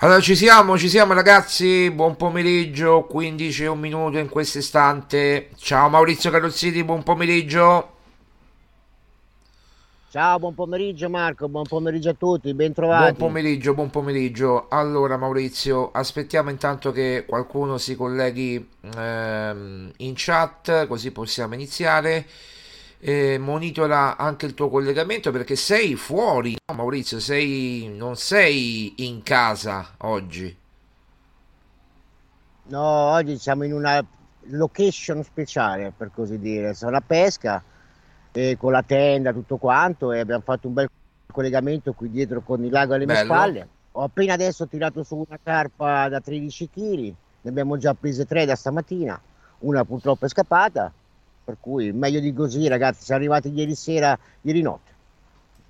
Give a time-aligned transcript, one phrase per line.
[0.00, 5.48] Allora ci siamo, ci siamo ragazzi, buon pomeriggio, 15 e un minuto in questo istante.
[5.56, 7.94] Ciao Maurizio Carrozzini, buon pomeriggio.
[10.08, 13.16] Ciao, buon pomeriggio Marco, buon pomeriggio a tutti, ben trovati.
[13.16, 14.68] Buon pomeriggio, buon pomeriggio.
[14.68, 22.24] Allora Maurizio, aspettiamo intanto che qualcuno si colleghi ehm, in chat, così possiamo iniziare.
[23.00, 29.22] Eh, monitora anche il tuo collegamento perché sei fuori, no, Maurizio, sei, non sei in
[29.22, 30.56] casa oggi.
[32.64, 34.04] No, oggi siamo in una
[34.50, 37.62] location speciale, per così dire, sono a pesca
[38.32, 40.88] e con la tenda, tutto quanto, e abbiamo fatto un bel
[41.26, 43.32] collegamento qui dietro con il lago alle mie Bello.
[43.32, 43.68] spalle.
[43.92, 48.44] Ho appena adesso tirato su una carpa da 13 kg, ne abbiamo già prese tre
[48.44, 49.20] da stamattina,
[49.60, 50.92] una purtroppo è scappata,
[51.48, 54.92] per cui meglio di così ragazzi, siamo arrivati ieri sera, ieri notte.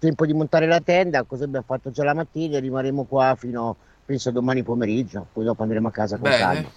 [0.00, 3.76] Tempo di montare la tenda, così abbiamo fatto già la mattina e rimarremo qua fino,
[4.04, 6.42] penso, domani pomeriggio, poi dopo andremo a casa con Bene.
[6.42, 6.68] calma.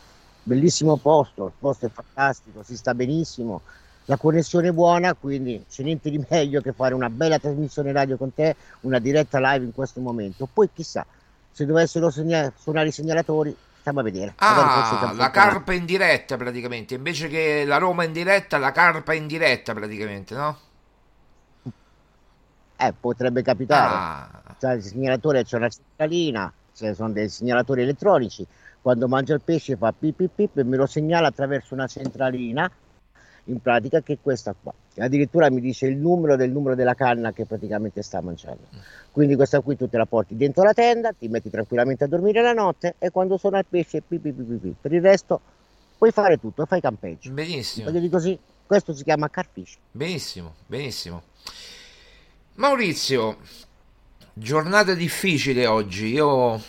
[0.43, 3.61] Bellissimo posto, il posto è fantastico, si sta benissimo,
[4.05, 8.17] la connessione è buona, quindi c'è niente di meglio che fare una bella trasmissione radio
[8.17, 10.47] con te, una diretta live in questo momento.
[10.51, 11.03] Poi chissà,
[11.51, 14.33] se dovessero segna- suonare i segnalatori, stiamo a vedere.
[14.37, 19.27] Ah, la carpa in diretta praticamente, invece che la Roma in diretta, la carpa in
[19.27, 20.57] diretta praticamente, no?
[22.77, 23.93] Eh, potrebbe capitare.
[23.93, 28.45] Ah, Cioè, il segnalatore c'è una centralina, cioè, sono dei segnalatori elettronici.
[28.81, 32.69] Quando mangia il pesce fa pip pip pip e me lo segnala attraverso una centralina,
[33.45, 34.73] in pratica che è questa qua.
[34.97, 38.67] Addirittura mi dice il numero del numero della canna che praticamente sta mangiando.
[39.11, 42.41] Quindi questa qui tu te la porti dentro la tenda, ti metti tranquillamente a dormire
[42.41, 44.75] la notte e quando suona il pesce pip pip pip.
[44.81, 45.41] Per il resto
[45.97, 47.31] puoi fare tutto, fai campeggio.
[47.31, 47.85] benissimo.
[47.85, 49.77] Voglio dire così, questo si chiama carfish.
[49.91, 51.23] Benissimo, benissimo.
[52.55, 53.37] Maurizio,
[54.33, 56.07] giornata difficile oggi.
[56.07, 56.61] Io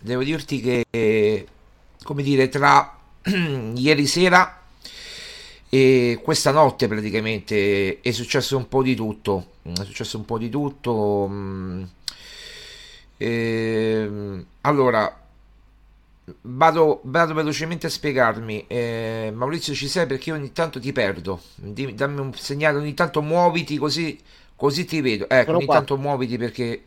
[0.00, 1.46] devo dirti che,
[2.02, 2.96] come dire, tra
[3.74, 4.63] ieri sera
[5.76, 9.52] e questa notte praticamente è successo un po' di tutto.
[9.62, 11.26] È successo un po' di tutto.
[11.30, 11.84] mm.
[13.18, 15.20] Ehm, allora,
[16.40, 18.66] Vado, vado velocemente a spiegarmi.
[18.66, 21.40] Eh, Maurizio, ci sei perché io ogni tanto ti perdo.
[21.56, 24.18] Dimmi- dammi un segnale, ogni tanto muoviti così,
[24.56, 25.28] così ti vedo.
[25.28, 25.68] Ecco, Sono ogni qua.
[25.68, 26.82] tanto muoviti perché,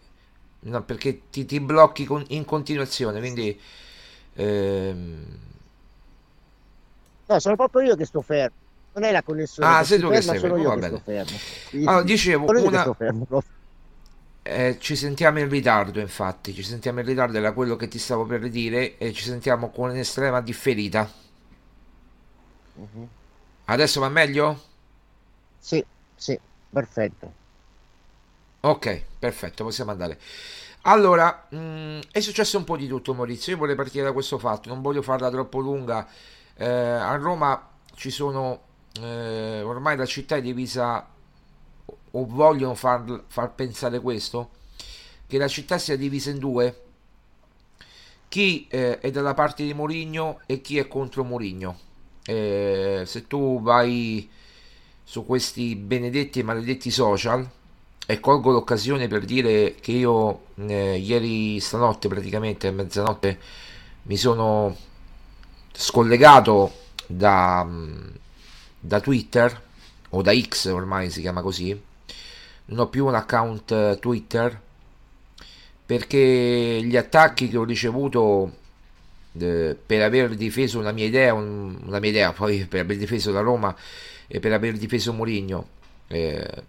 [0.61, 3.19] no, perché ti, ti blocchi con- in continuazione.
[3.19, 3.59] Quindi,
[4.35, 5.25] ehm,
[7.29, 8.57] No, sono proprio io che sto fermo.
[8.97, 11.01] Non è la connessione Ah, sei tu che sei fermo, va bene.
[11.03, 11.37] fermo.
[11.83, 13.27] Allora, dicevo, una- fermo.
[14.41, 16.53] eh, ci sentiamo in ritardo, infatti.
[16.53, 18.97] Ci sentiamo in ritardo, era quello che ti stavo per dire.
[18.97, 21.07] E ci sentiamo con estrema differita.
[22.75, 23.09] Mhm.
[23.65, 24.59] Adesso va meglio?
[25.59, 25.85] Sì,
[26.15, 27.37] sì, perfetto.
[28.61, 30.19] Ok, perfetto, possiamo andare.
[30.83, 33.53] Allora, mh, è successo un po' di tutto, Maurizio.
[33.53, 36.07] Io vorrei partire da questo fatto, non voglio farla troppo lunga.
[36.55, 38.61] Eh, a Roma ci sono,
[39.01, 41.07] eh, ormai la città è divisa,
[42.11, 44.51] o vogliono far, far pensare questo,
[45.27, 46.81] che la città sia divisa in due.
[48.27, 51.79] Chi eh, è dalla parte di Mourinho e chi è contro Mourinho.
[52.25, 54.29] Eh, se tu vai
[55.03, 57.49] su questi benedetti e maledetti social,
[58.09, 63.37] e colgo l'occasione per dire che io eh, ieri stanotte praticamente a mezzanotte
[64.03, 64.73] mi sono
[65.73, 66.71] scollegato
[67.05, 68.07] da, mm,
[68.79, 69.61] da Twitter
[70.11, 71.79] o da X ormai si chiama così
[72.65, 74.61] non ho più un account eh, Twitter
[75.85, 78.51] perché gli attacchi che ho ricevuto
[79.37, 83.41] per aver difeso una mia idea un- una mia idea poi per aver difeso la
[83.41, 83.75] Roma
[84.27, 85.67] e per aver difeso Mourinho
[86.07, 86.63] eh,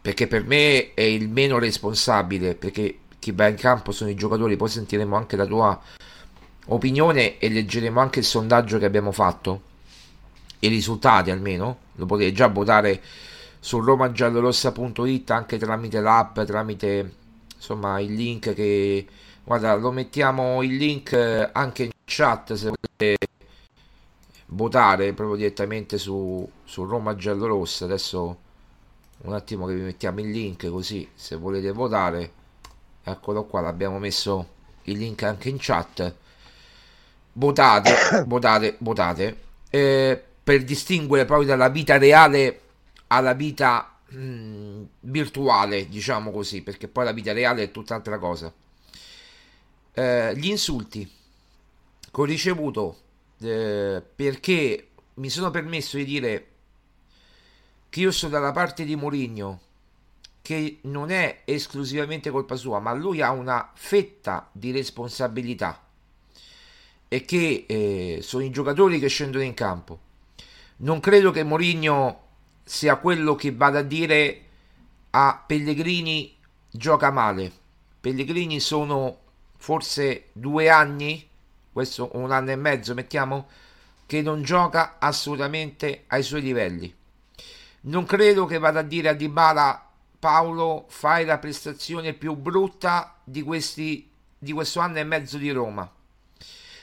[0.00, 4.56] perché per me è il meno responsabile perché chi va in campo sono i giocatori
[4.56, 5.78] poi sentiremo anche la tua
[6.66, 9.60] opinione e leggeremo anche il sondaggio che abbiamo fatto
[10.60, 13.02] i risultati almeno lo potete già votare
[13.60, 17.14] su romagiallorossa.it anche tramite l'app tramite
[17.54, 19.06] insomma il link che
[19.44, 23.26] guarda lo mettiamo il link eh, anche in chat se volete
[24.46, 28.38] votare proprio direttamente su, su Roma Giallorossa adesso
[29.22, 32.32] un attimo che vi mettiamo il link così se volete votare
[33.02, 34.54] eccolo qua l'abbiamo messo
[34.86, 36.14] il link anche in chat.
[37.32, 42.60] Votate, votate, votate eh, per distinguere proprio dalla vita reale
[43.08, 48.54] alla vita mh, mm, virtuale, diciamo così, perché poi la vita reale è tutt'altra cosa.
[49.92, 52.96] Eh, gli insulti che ho ricevuto
[53.40, 56.46] eh, perché mi sono permesso di dire
[57.88, 59.60] che io sono dalla parte di Mourinho
[60.42, 65.82] che non è esclusivamente colpa sua, ma lui ha una fetta di responsabilità
[67.08, 70.04] e che eh, sono i giocatori che scendono in campo.
[70.78, 72.24] Non credo che Mourinho
[72.62, 74.42] sia quello che vada a dire
[75.10, 76.36] a Pellegrini
[76.70, 77.50] gioca male.
[77.98, 79.18] Pellegrini sono
[79.56, 81.26] forse due anni,
[81.72, 83.48] questo un anno e mezzo mettiamo,
[84.04, 86.94] che non gioca assolutamente ai suoi livelli.
[87.82, 89.88] Non credo che vada a dire a Dybala
[90.18, 95.90] Paolo fai la prestazione più brutta di, questi, di questo anno e mezzo di Roma.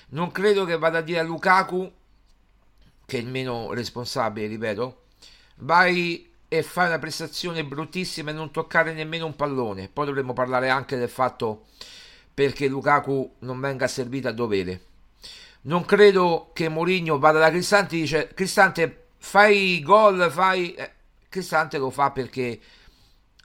[0.10, 1.92] Non credo che vada a dire a Lukaku,
[3.06, 5.02] che è il meno responsabile, ripeto,
[5.58, 9.90] vai e fai una prestazione bruttissima e non toccare nemmeno un pallone.
[9.90, 11.66] Poi dovremmo parlare anche del fatto
[12.34, 14.82] perché Lukaku non venga servito a dovere.
[15.62, 20.74] Non credo che Mourinho vada da Cristante e dice Cristante fai gol, fai...
[20.74, 20.92] Eh,
[21.30, 22.60] Cristante lo fa perché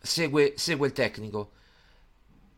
[0.02, 1.52] segue, segue il tecnico.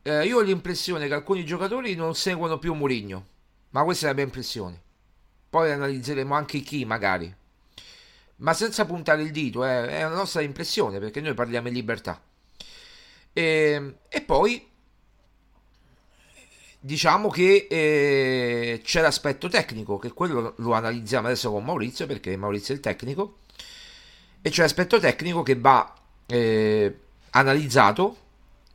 [0.03, 3.27] Eh, io ho l'impressione che alcuni giocatori non seguono più Mourinho,
[3.71, 4.83] ma questa è la mia impressione.
[5.51, 7.35] Poi analizzeremo anche chi magari.
[8.37, 12.21] Ma senza puntare il dito, eh, è una nostra impressione perché noi parliamo in libertà.
[13.33, 14.69] E, ehm, e poi
[16.83, 22.73] diciamo che eh, c'è l'aspetto tecnico, che quello lo analizziamo adesso con Maurizio perché Maurizio
[22.73, 23.39] è il tecnico.
[24.41, 25.95] E c'è l'aspetto tecnico che va
[26.27, 26.99] eh,
[27.31, 28.17] analizzato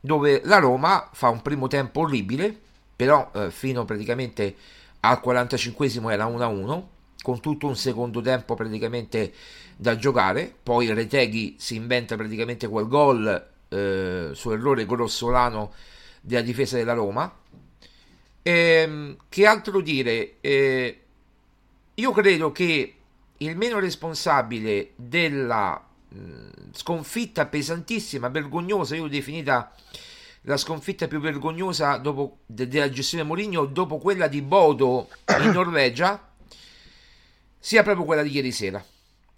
[0.00, 2.56] dove la Roma fa un primo tempo orribile,
[2.94, 4.54] però eh, fino praticamente
[5.00, 6.82] al 45 era 1-1,
[7.22, 9.32] con tutto un secondo tempo praticamente
[9.76, 15.72] da giocare, poi Reteghi si inventa praticamente quel gol eh, su errore grossolano
[16.20, 17.32] della difesa della Roma.
[18.42, 20.36] Ehm, che altro dire?
[20.40, 21.00] Eh,
[21.94, 22.94] io credo che
[23.38, 25.86] il meno responsabile della
[26.72, 29.72] sconfitta pesantissima, vergognosa, io definita
[30.46, 35.08] la sconfitta più vergognosa dopo, de, della gestione Mourinho dopo quella di Bodo
[35.40, 36.34] in Norvegia,
[37.58, 38.84] sia proprio quella di ieri sera.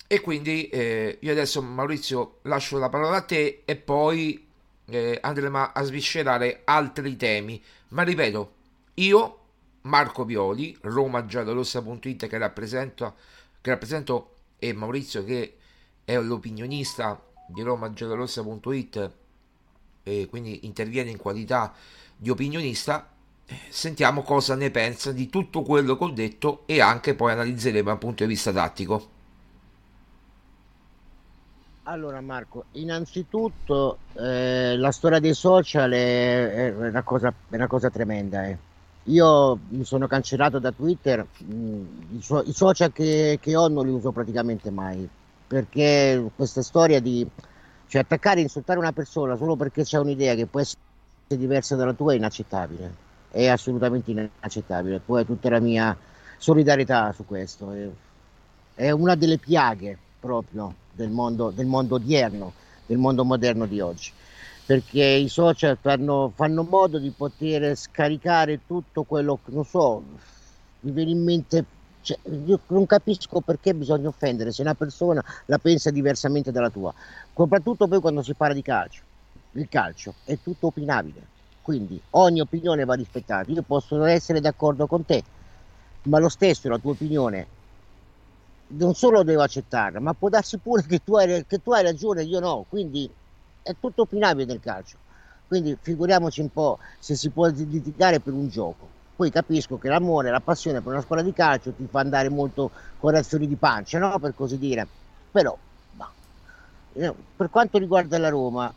[0.07, 4.47] E quindi eh, io adesso Maurizio lascio la parola a te e poi
[4.87, 7.63] eh, andremo a sviscerare altri temi.
[7.89, 8.53] Ma ripeto,
[8.95, 9.39] io,
[9.83, 13.15] Marco Violi, romagiallorossa.it che rappresento,
[13.63, 15.57] che rappresento e Maurizio che
[16.05, 19.13] è l'opinionista di romagiallorossa.it
[20.09, 21.73] e quindi interviene in qualità
[22.17, 23.09] di opinionista
[23.69, 27.99] sentiamo cosa ne pensa di tutto quello che ho detto e anche poi analizzeremo dal
[27.99, 29.17] punto di vista tattico
[31.89, 37.89] allora Marco, innanzitutto eh, la storia dei social è, è, una, cosa, è una, cosa,
[37.89, 38.47] tremenda.
[38.47, 38.59] Eh.
[39.05, 41.85] Io mi sono cancellato da Twitter, mm,
[42.19, 45.09] i, social che, che, ho non li uso praticamente mai
[45.49, 47.27] perché questa storia di
[47.89, 50.79] cioè, attaccare e insultare una persona solo perché c'è un'idea che può essere
[51.29, 52.95] diversa dalla tua è inaccettabile,
[53.31, 55.01] è assolutamente inaccettabile.
[55.01, 55.97] Poi tutta la mia
[56.37, 57.73] solidarietà su questo,
[58.75, 62.53] è, una delle piaghe proprio del mondo, del mondo odierno,
[62.85, 64.13] del mondo moderno di oggi.
[64.67, 70.03] Perché i social fanno, fanno, modo di poter scaricare tutto quello che non so,
[70.81, 71.65] mi viene in mente
[72.01, 76.93] cioè, io non capisco perché bisogna offendere se una persona la pensa diversamente dalla tua,
[77.35, 79.03] soprattutto poi quando si parla di calcio.
[79.53, 81.27] Il calcio è tutto opinabile,
[81.63, 83.51] quindi ogni opinione va rispettata.
[83.51, 85.23] Io posso non essere d'accordo con te,
[86.05, 87.47] ma lo stesso la tua opinione
[88.71, 92.23] non solo devo accettarla, ma può darsi pure che tu hai, che tu hai ragione,
[92.23, 93.11] io no, quindi
[93.63, 94.99] è tutto opinabile nel calcio.
[95.47, 98.98] Quindi figuriamoci un po' se si può litigare per un gioco.
[99.19, 102.71] Poi capisco che l'amore, la passione per una scuola di calcio ti fa andare molto
[103.01, 104.17] con reazioni di pancia, no?
[104.21, 104.87] per così dire.
[105.33, 105.59] Però,
[105.97, 106.09] no.
[106.93, 108.73] Eh, per quanto riguarda la Roma,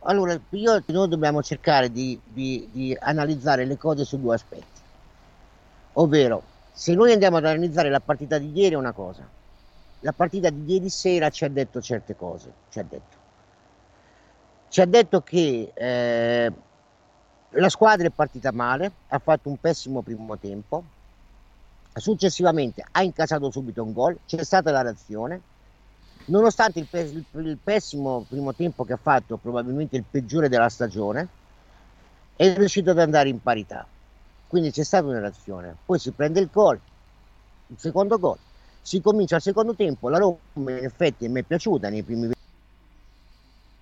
[0.00, 4.80] allora io, noi dobbiamo cercare di, di, di analizzare le cose su due aspetti.
[5.94, 9.26] Ovvero, se noi andiamo ad analizzare la partita di ieri è una cosa,
[10.00, 13.16] la partita di ieri sera ci ha detto certe cose, ci ha detto.
[14.68, 16.52] Ci ha detto che eh,
[17.50, 20.84] la squadra è partita male, ha fatto un pessimo primo tempo,
[21.94, 25.40] successivamente ha incassato subito un gol, c'è stata la reazione,
[26.26, 30.68] nonostante il, pe- il, il, pessimo primo tempo che ha fatto, probabilmente il peggiore della
[30.68, 31.28] stagione,
[32.36, 33.86] è riuscito ad andare in parità.
[34.46, 35.74] quindi c'è stata una reazione.
[35.84, 36.78] Poi si prende il gol,
[37.68, 38.38] il secondo gol,
[38.82, 40.08] si comincia al secondo tempo.
[40.08, 42.30] La Roma, in effetti, mi è piaciuta nei primi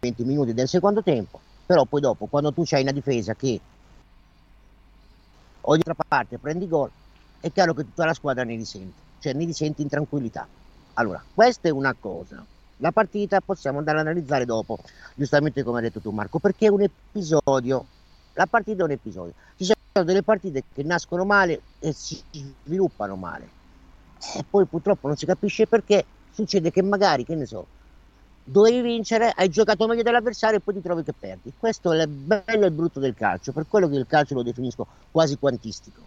[0.01, 3.61] 20 minuti del secondo tempo, però poi dopo, quando tu hai una difesa che
[5.63, 6.89] ogni altra parte prendi gol,
[7.41, 10.47] è chiaro che tutta la squadra ne risente, cioè ne risente in tranquillità.
[10.95, 12.45] Allora, questa è una cosa.
[12.79, 14.79] La partita possiamo andare ad analizzare dopo,
[15.15, 17.85] giustamente come hai detto tu Marco, perché è un episodio.
[18.35, 19.33] La partita è un episodio.
[19.57, 22.23] Ci sono delle partite che nascono male e si
[22.65, 23.49] sviluppano male.
[24.37, 27.67] E poi purtroppo non si capisce perché succede che magari, che ne so,
[28.49, 31.53] dovevi vincere, hai giocato meglio dell'avversario e poi ti trovi che perdi.
[31.59, 34.43] Questo è il bello e il brutto del calcio, per quello che il calcio lo
[34.43, 36.01] definisco quasi quantistico,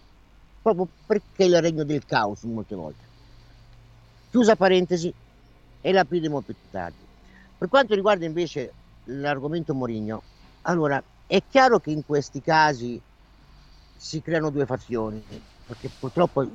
[0.62, 3.08] proprio perché è il regno del caos molte volte.
[4.30, 5.12] Chiusa parentesi
[5.82, 7.04] e la apriremo più tardi.
[7.58, 8.72] Per quanto riguarda invece
[9.04, 10.22] l'argomento Morigno,
[10.62, 13.00] allora è chiaro che in questi casi
[13.96, 15.22] si creano due fazioni,
[15.66, 16.48] perché purtroppo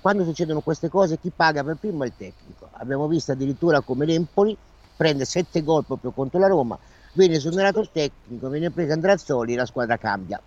[0.00, 2.68] quando succedono queste cose chi paga per primo è il tecnico.
[2.72, 4.56] Abbiamo visto addirittura come l'Empoli
[4.98, 6.76] prende 7 gol proprio contro la Roma,
[7.12, 10.42] viene esonerato il tecnico, viene preso Andrazzoli e la squadra cambia.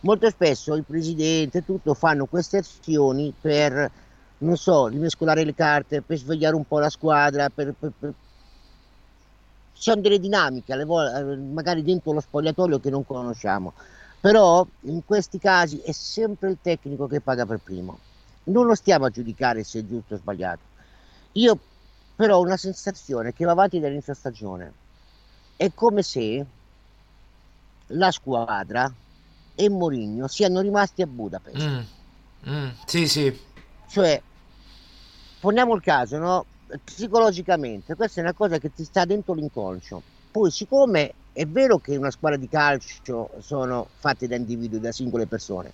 [0.00, 3.90] Molto spesso il presidente e tutto fanno queste azioni per,
[4.38, 8.12] non so, rimescolare le carte, per svegliare un po' la squadra, per, per, per...
[9.72, 13.72] ci sono delle dinamiche, volte, magari dentro lo spogliatoio che non conosciamo,
[14.20, 17.98] però in questi casi è sempre il tecnico che paga per primo.
[18.46, 20.72] Non lo stiamo a giudicare se è giusto o sbagliato.
[21.32, 21.58] Io
[22.14, 24.72] però ho una sensazione che va avanti dall'inizio stagione.
[25.56, 26.44] È come se
[27.88, 28.92] la squadra
[29.54, 31.66] e Mourinho siano rimasti a Budapest.
[31.66, 32.52] Mm.
[32.52, 32.68] Mm.
[32.86, 33.40] Sì, sì.
[33.88, 34.20] Cioè,
[35.40, 36.44] poniamo il caso, no?
[36.82, 40.02] Psicologicamente, questa è una cosa che ti sta dentro l'inconscio.
[40.30, 45.26] Poi, siccome è vero che una squadra di calcio sono fatte da individui, da singole
[45.26, 45.72] persone,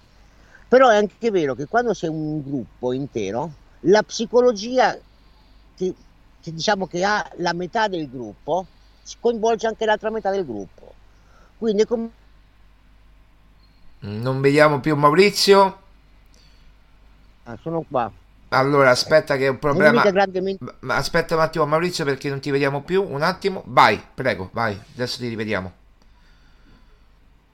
[0.69, 4.97] però è anche vero che quando sei un gruppo intero, la psicologia
[5.77, 5.95] ti,
[6.43, 8.67] che diciamo che ha la metà del gruppo,
[9.21, 10.95] coinvolge anche l'altra metà del gruppo.
[11.59, 12.11] Quindi com-
[14.01, 15.79] non vediamo più Maurizio.
[17.45, 18.11] Ah, sono qua.
[18.49, 20.03] Allora, aspetta che è un problema.
[20.89, 23.03] Aspetta un attimo Maurizio perché non ti vediamo più.
[23.03, 23.63] Un attimo.
[23.67, 24.79] Vai, prego, vai.
[24.95, 25.73] Adesso ti rivediamo.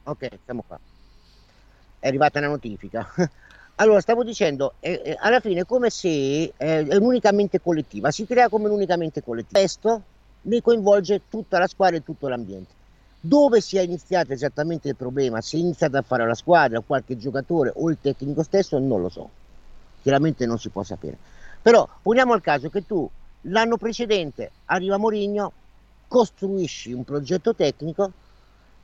[0.04, 0.78] Ok, siamo qua.
[1.98, 3.06] È arrivata una notifica.
[3.78, 8.10] Allora, stavo dicendo, eh, eh, alla fine è come se eh, è un'unica mente collettiva,
[8.10, 9.58] si crea come un'unica mente collettiva.
[9.58, 10.02] Questo
[10.42, 12.72] ne coinvolge tutta la squadra e tutto l'ambiente.
[13.20, 17.18] Dove si è iniziato esattamente il problema, se è iniziato a fare la squadra, qualche
[17.18, 19.28] giocatore o il tecnico stesso, non lo so.
[20.00, 21.18] Chiaramente non si può sapere.
[21.60, 23.06] Però poniamo il caso che tu
[23.42, 25.52] l'anno precedente arriva Mourinho,
[26.08, 28.10] costruisci un progetto tecnico,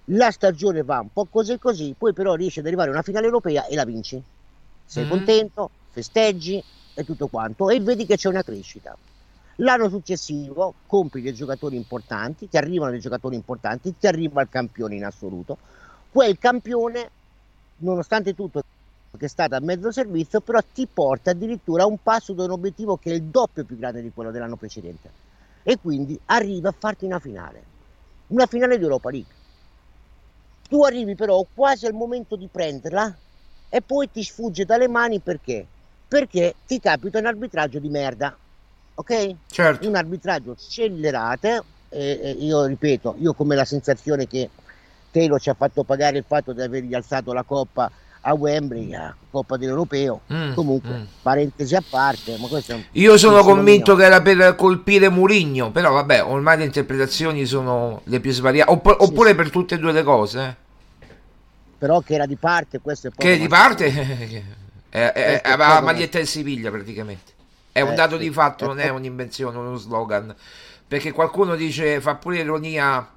[0.06, 3.24] la stagione va un po' così così, poi però riesci ad arrivare a una finale
[3.24, 4.22] europea e la vinci
[4.92, 5.10] sei mm-hmm.
[5.10, 8.94] contento, festeggi e tutto quanto e vedi che c'è una crescita.
[9.56, 14.94] L'anno successivo compri dei giocatori importanti, ti arrivano dei giocatori importanti, ti arriva il campione
[14.94, 15.56] in assoluto.
[16.10, 17.10] Quel campione,
[17.78, 18.62] nonostante tutto
[19.16, 22.50] che è stato a mezzo servizio, però ti porta addirittura a un passo da un
[22.50, 25.10] obiettivo che è il doppio più grande di quello dell'anno precedente.
[25.62, 27.62] E quindi arriva a farti una finale,
[28.26, 29.32] una finale di Europa League.
[30.68, 33.16] Tu arrivi però quasi al momento di prenderla
[33.74, 35.64] e poi ti sfugge dalle mani perché?
[36.06, 38.36] Perché ti capita un arbitraggio di merda,
[38.96, 39.34] ok?
[39.50, 39.88] Certo.
[39.88, 44.50] Un arbitraggio scellerato, eh, eh, io ripeto, io come la sensazione che
[45.10, 47.90] Taylor ci ha fatto pagare il fatto di avergli alzato la coppa
[48.24, 50.20] a Wembley, la Coppa dell'Europeo.
[50.30, 51.02] Mm, Comunque, mm.
[51.22, 54.00] parentesi a parte, ma questo Io sono convinto mio.
[54.02, 58.86] che era per colpire Murigno, però vabbè, ormai le interpretazioni sono le più svariate, Opp-
[58.86, 59.34] sì, oppure sì.
[59.34, 60.56] per tutte e due le cose.
[61.82, 63.86] Eh però che era di parte, questo è Che di parte?
[65.42, 67.32] aveva la maglietta del Siviglia praticamente.
[67.72, 68.22] È un eh, dato sì.
[68.22, 70.32] di fatto, non è un'invenzione, uno slogan.
[70.86, 73.08] Perché qualcuno dice, fa pure ironia,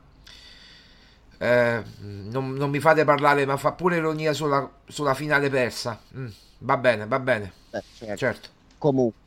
[1.37, 5.99] eh, non, non, mi fate parlare, ma fa pure ironia sulla, sulla finale persa.
[6.17, 6.27] Mm,
[6.59, 7.51] va bene, va bene.
[7.69, 8.15] Eh, certo.
[8.17, 8.49] certo.
[8.79, 9.23] Comunque.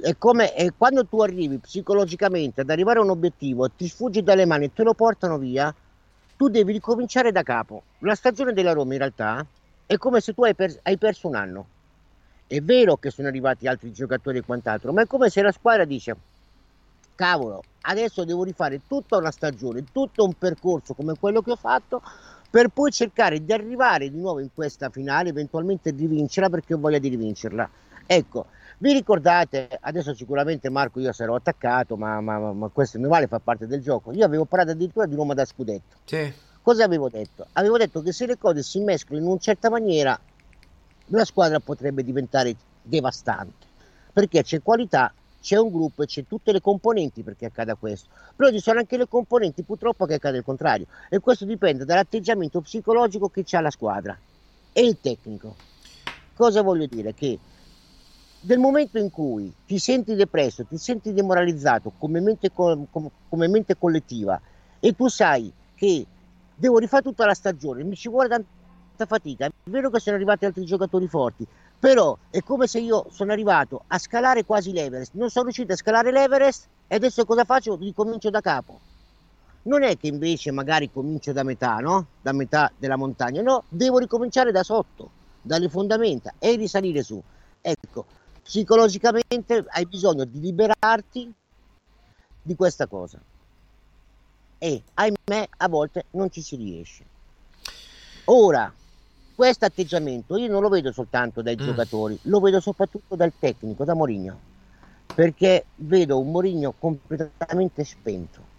[0.00, 4.46] È come è quando tu arrivi psicologicamente ad arrivare a un obiettivo, ti sfuggi dalle
[4.46, 5.74] mani e te lo portano via,
[6.38, 7.82] tu devi ricominciare da capo.
[7.98, 9.44] La stagione della Roma in realtà
[9.84, 11.66] è come se tu hai, per- hai perso un anno.
[12.46, 15.84] È vero che sono arrivati altri giocatori e quant'altro, ma è come se la squadra
[15.84, 16.16] dice,
[17.16, 22.02] cavolo, adesso devo rifare tutta una stagione, tutto un percorso come quello che ho fatto
[22.48, 26.78] per poi cercare di arrivare di nuovo in questa finale, eventualmente di vincerla perché ho
[26.78, 27.68] voglia di rivincerla.
[28.06, 28.46] Ecco,
[28.78, 33.40] vi ricordate, adesso sicuramente Marco io sarò attaccato, ma, ma, ma questo mi vale, fa
[33.40, 34.12] parte del gioco.
[34.12, 35.96] Io avevo parlato addirittura di Roma da scudetto.
[36.04, 36.32] Sì.
[36.62, 37.46] Cosa avevo detto?
[37.52, 40.18] Avevo detto che se le cose si mescolano in una certa maniera
[41.06, 43.66] la squadra potrebbe diventare devastante
[44.12, 48.08] perché c'è qualità, c'è un gruppo e c'è tutte le componenti perché accada questo.
[48.34, 52.60] Però ci sono anche le componenti purtroppo che accade il contrario e questo dipende dall'atteggiamento
[52.60, 54.18] psicologico che ha la squadra
[54.72, 55.54] e il tecnico.
[56.34, 57.14] Cosa voglio dire?
[57.14, 57.38] Che
[58.40, 62.86] nel momento in cui ti senti depresso, ti senti demoralizzato come mente, come,
[63.28, 64.40] come mente collettiva
[64.78, 66.06] e tu sai che
[66.54, 70.44] devo rifare tutta la stagione, mi ci vuole tanta fatica, è vero che sono arrivati
[70.44, 71.46] altri giocatori forti,
[71.78, 75.76] però è come se io sono arrivato a scalare quasi l'Everest, non sono riuscito a
[75.76, 77.76] scalare l'Everest e adesso cosa faccio?
[77.76, 78.80] Ricomincio da capo.
[79.62, 82.06] Non è che invece magari comincio da metà, no?
[82.22, 85.10] Da metà della montagna, no, devo ricominciare da sotto,
[85.42, 87.22] dalle fondamenta e risalire su.
[87.60, 88.06] Ecco,
[88.48, 91.30] psicologicamente hai bisogno di liberarti
[92.40, 93.20] di questa cosa.
[94.56, 97.04] E ahimè a volte non ci si riesce.
[98.24, 98.72] Ora
[99.34, 101.64] questo atteggiamento io non lo vedo soltanto dai mm.
[101.64, 104.36] giocatori lo vedo soprattutto dal tecnico da Morigno
[105.14, 108.56] perché vedo un Morigno completamente spento.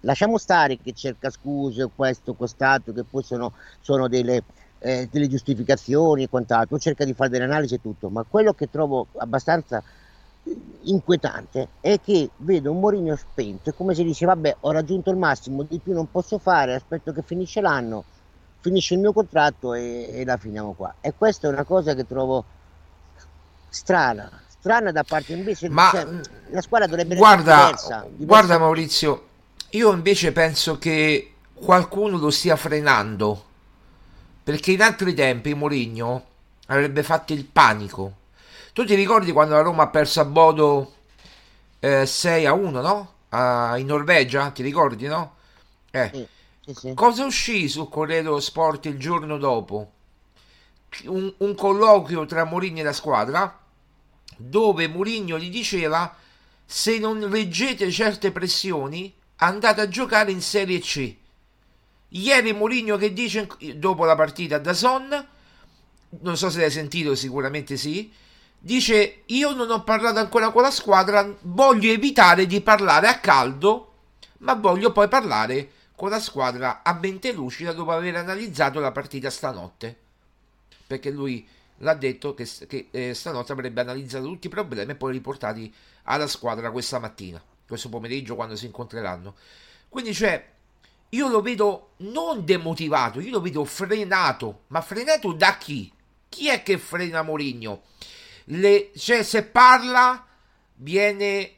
[0.00, 4.44] Lasciamo stare che cerca scuse questo, quest'altro che poi sono, sono delle
[4.78, 8.70] eh, delle giustificazioni e quant'altro, cerca di fare delle analisi e tutto, ma quello che
[8.70, 9.82] trovo abbastanza
[10.82, 15.16] inquietante è che vedo un Mourinho spento, è come se dice vabbè ho raggiunto il
[15.16, 18.04] massimo, di più non posso fare, aspetto che finisce l'anno,
[18.60, 20.94] finisce il mio contratto e, e la finiamo qua.
[21.00, 22.44] E questa è una cosa che trovo
[23.68, 26.06] strana, strana da parte invece ma cioè,
[26.50, 28.24] la squadra dovrebbe guarda, diversa, diversa.
[28.24, 29.26] Guarda Maurizio,
[29.70, 33.44] io invece penso che qualcuno lo stia frenando
[34.46, 36.24] perché in altri tempi Mourinho
[36.66, 38.18] avrebbe fatto il panico.
[38.72, 40.94] Tu ti ricordi quando la Roma ha perso a Bodo
[41.80, 43.14] eh, 6 a 1, no?
[43.28, 45.34] Uh, in Norvegia, ti ricordi, no?
[45.90, 46.10] Eh.
[46.12, 46.28] Sì,
[46.64, 46.94] sì, sì.
[46.94, 49.90] Cosa uscì sul Corriere dello Sport il giorno dopo?
[51.06, 53.58] Un, un colloquio tra Mourinho e la squadra
[54.36, 56.14] dove Mourinho gli diceva
[56.64, 61.16] se non reggete certe pressioni andate a giocare in Serie C
[62.08, 65.26] Ieri Mourinho che dice dopo la partita da Son,
[66.20, 68.12] non so se l'hai sentito, sicuramente sì.
[68.58, 73.92] Dice: Io non ho parlato ancora con la squadra, voglio evitare di parlare a caldo,
[74.38, 79.30] ma voglio poi parlare con la squadra a mente lucida dopo aver analizzato la partita
[79.30, 79.96] stanotte.
[80.86, 81.46] Perché lui
[81.78, 85.72] l'ha detto che, che eh, stanotte avrebbe analizzato tutti i problemi e poi riportati
[86.04, 89.34] alla squadra questa mattina, questo pomeriggio quando si incontreranno.
[89.88, 90.54] Quindi c'è
[91.10, 94.64] io lo vedo non demotivato, io lo vedo frenato.
[94.68, 95.92] Ma frenato da chi?
[96.28, 97.82] Chi è che frena Mourinho?
[98.96, 100.26] Cioè, se parla
[100.74, 101.52] viene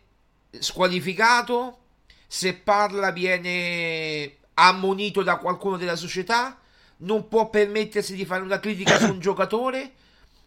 [0.51, 1.79] squalificato,
[2.27, 6.59] se parla viene ammonito da qualcuno della società,
[6.99, 9.93] non può permettersi di fare una critica su un giocatore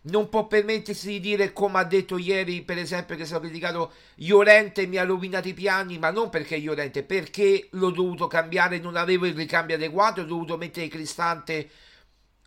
[0.03, 3.93] non può permettersi di dire come ha detto ieri per esempio che è stato criticato
[4.15, 8.95] Iorente mi ha rovinato i piani ma non perché Iorente perché l'ho dovuto cambiare non
[8.95, 11.69] avevo il ricambio adeguato ho dovuto mettere Cristante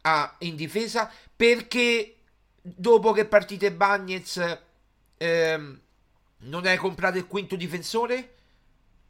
[0.02, 2.16] a, in difesa perché
[2.60, 4.58] dopo che partite Bagnez
[5.18, 5.80] ehm,
[6.38, 8.30] non hai comprato il quinto difensore?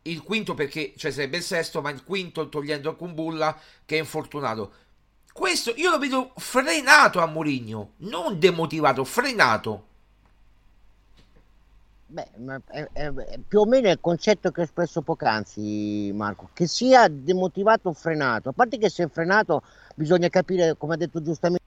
[0.03, 4.01] Il quinto perché cioè sarebbe il sesto ma il quinto togliendo il Kumbulla che è
[4.01, 4.73] infortunato
[5.35, 9.87] questo io lo vedo frenato a Mourinho, non demotivato, frenato.
[12.07, 12.29] Beh,
[12.69, 17.09] è, è, è più o meno il concetto che ho espresso poc'anzi, Marco, che sia
[17.09, 18.51] demotivato o frenato.
[18.51, 19.63] A parte che se è frenato
[19.97, 21.63] bisogna capire, come ha detto giustamente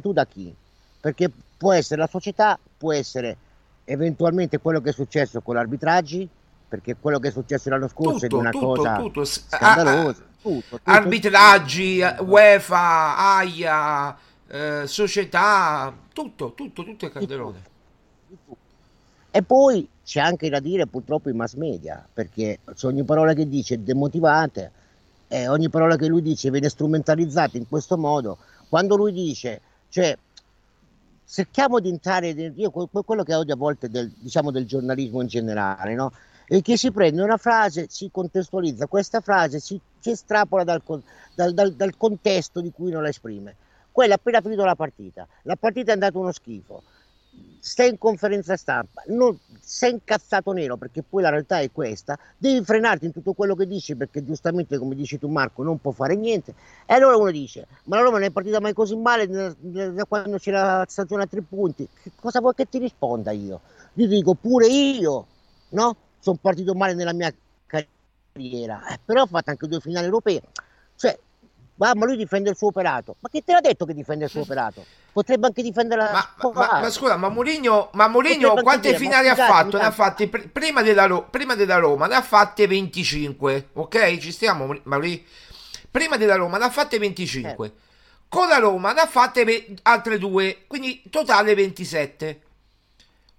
[0.00, 0.54] tu, da chi.
[1.00, 3.36] Perché può essere la società, può essere
[3.82, 6.28] eventualmente quello che è successo con l'arbitraggi,
[6.68, 9.24] perché quello che è successo l'anno scorso tutto, è una tutto, cosa tutto.
[9.24, 10.28] scandalosa.
[10.40, 14.16] Tutto, tutto, arbitraggi, UEFA, AIA,
[14.48, 17.68] eh, società, tutto, tutto, tutto è Calderone.
[19.30, 23.74] E poi c'è anche da dire purtroppo i mass media, perché ogni parola che dice
[23.74, 24.72] è demotivante,
[25.28, 28.38] e ogni parola che lui dice viene strumentalizzata in questo modo.
[28.68, 30.16] Quando lui dice, cioè,
[31.28, 35.94] cerchiamo di entrare, io quello che odio a volte del, diciamo, del giornalismo in generale,
[35.94, 36.12] no?
[36.52, 40.82] e che si prende una frase, si contestualizza questa frase, si, si estrapola dal,
[41.34, 43.54] dal, dal, dal, contesto di cui non la esprime.
[43.92, 46.82] Quello ha appena finito la partita, la partita è andata uno schifo,
[47.60, 52.64] stai in conferenza stampa, non, sei incazzato nero perché poi la realtà è questa, devi
[52.64, 56.14] frenarti in tutto quello che dici perché giustamente come dici tu Marco non può fare
[56.14, 56.54] niente
[56.86, 60.38] e allora uno dice ma la Roma non è partita mai così male da quando
[60.38, 63.60] c'era stagione a tre punti, che cosa vuoi che ti risponda io?
[63.94, 65.26] Io dico pure io,
[65.70, 65.96] no?
[66.20, 67.32] sono partito male nella mia
[68.32, 70.40] carriera, eh, però ho fatto anche due finali europee.
[70.96, 71.18] Cioè,
[71.76, 73.16] ma lui difende il suo operato.
[73.20, 74.84] Ma chi te l'ha detto che difende il suo operato?
[75.12, 79.28] Potrebbe anche difendere la ma, ma, ma, scusa, ma Mourinho, ma Mourinho quante dire, finali
[79.28, 79.78] ha fatto?
[79.78, 84.18] Ne ha fatti pr- prima, della, prima, della, Roma, ne ha fatte 25, ok?
[84.18, 85.24] Ci stiamo, Maurizio?
[85.90, 87.66] Prima della Roma ne ha fatte 25.
[87.66, 87.72] Eh.
[88.28, 92.40] Con la Roma ne ha fatte altre due, quindi totale 27.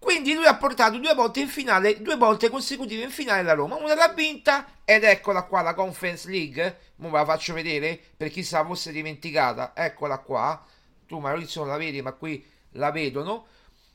[0.01, 3.75] Quindi lui ha portato due volte in finale, due volte consecutive in finale la Roma.
[3.75, 6.79] Una l'ha vinta ed eccola qua la Conference League.
[6.95, 9.73] Ora ve la faccio vedere per chi se la fosse dimenticata.
[9.75, 10.65] Eccola qua.
[11.05, 13.45] Tu Maurizio non la vedi, ma qui la vedono.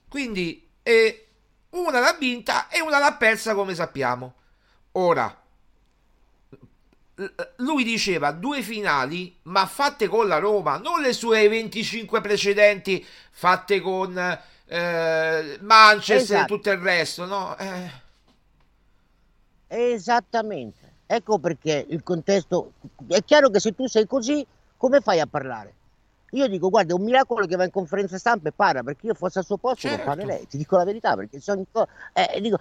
[0.09, 1.27] Quindi eh,
[1.71, 4.35] una l'ha vinta e una l'ha persa come sappiamo.
[4.93, 5.43] Ora,
[7.57, 13.81] lui diceva due finali, ma fatte con la Roma, non le sue 25 precedenti fatte
[13.81, 16.55] con eh, Manchester esatto.
[16.55, 17.57] e tutto il resto, no?
[17.57, 17.91] Eh.
[19.69, 20.95] Esattamente.
[21.07, 22.73] Ecco perché il contesto
[23.07, 24.45] è chiaro che se tu sei così,
[24.77, 25.75] come fai a parlare?
[26.31, 29.15] Io dico, guarda, è un miracolo che va in conferenza stampa e parla, perché io
[29.15, 30.05] fossi al suo posto certo.
[30.05, 31.65] farei, ti dico la verità, perché sono,
[32.13, 32.59] eh, dico,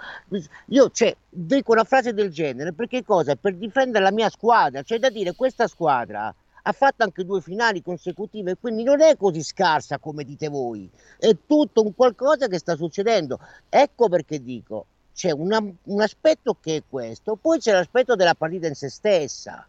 [0.68, 3.36] io cioè, dico una frase del genere, perché cosa?
[3.36, 6.34] Per difendere la mia squadra, cioè da dire, questa squadra
[6.68, 11.36] ha fatto anche due finali consecutive, quindi non è così scarsa come dite voi, è
[11.46, 13.40] tutto un qualcosa che sta succedendo.
[13.70, 18.66] Ecco perché dico, c'è una, un aspetto che è questo, poi c'è l'aspetto della partita
[18.66, 19.68] in se stessa,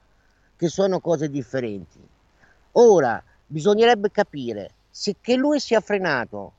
[0.56, 2.00] che sono cose differenti.
[2.72, 6.52] Ora, bisognerebbe capire se che lui sia frenato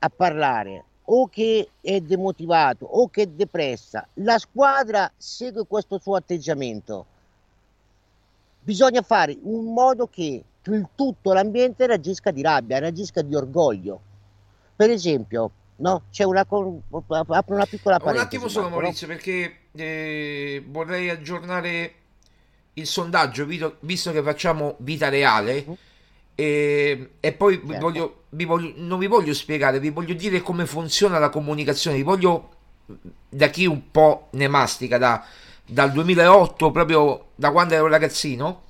[0.00, 6.16] a parlare o che è demotivato o che è depressa, la squadra segue questo suo
[6.16, 7.06] atteggiamento
[8.64, 14.00] bisogna fare un modo che il tutto l'ambiente reagisca di rabbia, reagisca di orgoglio.
[14.74, 16.04] Per esempio, no?
[16.10, 18.16] C'è una, apro una piccola parentesi.
[18.16, 19.12] Un attimo solo Marco, Maurizio, no?
[19.12, 21.94] perché eh, vorrei aggiornare
[22.74, 23.46] il sondaggio,
[23.80, 25.64] visto che facciamo vita reale.
[25.66, 25.76] Uh-huh.
[26.34, 27.78] E, e, poi certo.
[27.78, 31.98] voglio, vi voglio, non vi voglio spiegare, vi voglio dire come funziona la comunicazione.
[31.98, 32.54] Vi voglio,
[33.28, 35.24] da chi un po' ne mastica, da,
[35.66, 38.62] dal 2008, proprio da quando ero ragazzino.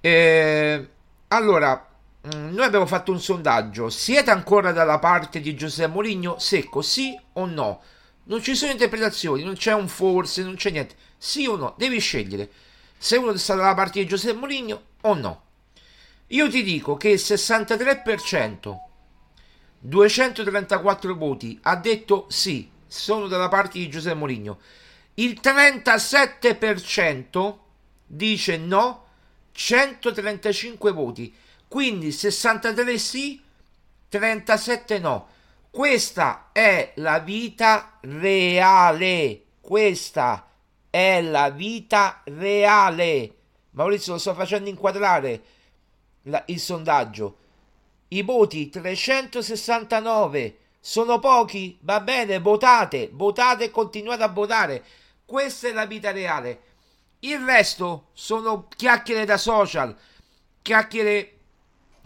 [0.00, 0.88] Eh,
[1.28, 1.88] allora,
[2.34, 3.90] mm, noi abbiamo fatto un sondaggio.
[3.90, 6.38] Siete ancora dalla parte di Giuseppe Mourinho?
[6.38, 7.82] Secco, sì o no?
[8.24, 10.94] Non ci sono interpretazioni, non c'è un forse, non c'è niente.
[11.18, 11.74] Sì o no?
[11.76, 12.50] Devi scegliere
[12.96, 15.42] se uno sta dalla parte di Giuseppe Mourinho o no.
[16.28, 18.74] Io ti dico che il 63%,
[19.78, 24.58] 234 voti, ha detto sì, sono dalla parte di Giuseppe Mourinho
[25.14, 27.58] il 37%
[28.06, 29.02] dice no,
[29.52, 31.34] 135 voti,
[31.68, 33.42] quindi 63 sì,
[34.08, 35.28] 37 no.
[35.70, 39.42] Questa è la vita reale.
[39.60, 40.48] Questa
[40.88, 43.34] è la vita reale.
[43.70, 45.42] Maurizio, lo sto facendo inquadrare
[46.22, 47.38] la, il sondaggio.
[48.08, 51.76] I voti 369 sono pochi?
[51.80, 54.84] Va bene, votate, votate e continuate a votare.
[55.26, 56.60] Questa è la vita reale.
[57.20, 59.96] Il resto sono chiacchiere da social,
[60.60, 61.30] chiacchiere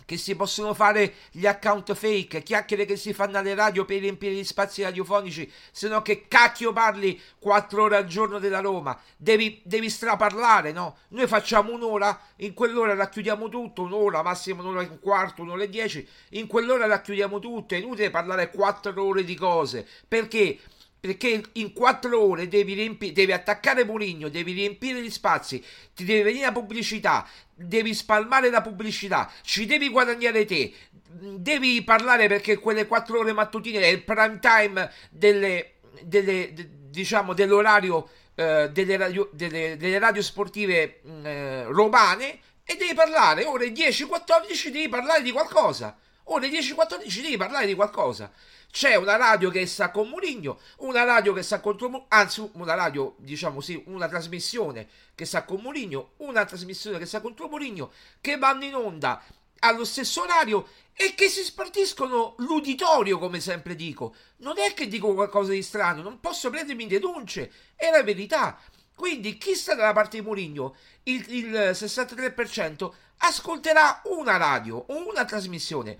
[0.08, 4.32] che si possono fare gli account fake, chiacchiere che si fanno alle radio per riempire
[4.32, 9.60] gli spazi radiofonici, se no che cacchio parli quattro ore al giorno della Roma, devi,
[9.64, 10.96] devi straparlare, no?
[11.08, 15.68] Noi facciamo un'ora, in quell'ora racchiudiamo tutto, un'ora, massimo un'ora e un quarto, un'ora e
[15.68, 20.58] dieci, in quell'ora racchiudiamo tutto, è inutile parlare quattro ore di cose, perché?
[21.00, 25.62] Perché in quattro ore devi, riempi- devi attaccare Mourinho, devi riempire gli spazi,
[25.94, 30.72] ti deve venire la pubblicità, devi spalmare la pubblicità, ci devi guadagnare te,
[31.08, 37.32] devi parlare perché quelle quattro ore mattutine è il prime time delle, delle, de, diciamo,
[37.32, 43.44] dell'orario eh, delle, radio, delle, delle, radio, sportive mm, eh, romane e devi parlare.
[43.44, 45.96] Ore 10-14 devi parlare di qualcosa.
[46.24, 48.30] Ore 10-14 devi parlare di qualcosa
[48.70, 52.74] c'è una radio che sta con Mourinho, una radio che sta contro Mourinho, anzi una
[52.74, 57.90] radio, diciamo sì, una trasmissione che sta con Mourinho, una trasmissione che sta contro Mourinho,
[58.20, 59.22] che vanno in onda
[59.60, 64.14] allo stesso orario e che si spartiscono l'uditorio, come sempre dico.
[64.38, 68.60] Non è che dico qualcosa di strano, non posso prendermi in denunce, è la verità.
[68.94, 75.98] Quindi chi sta dalla parte di Mourinho, il, il 63%, ascolterà una radio una trasmissione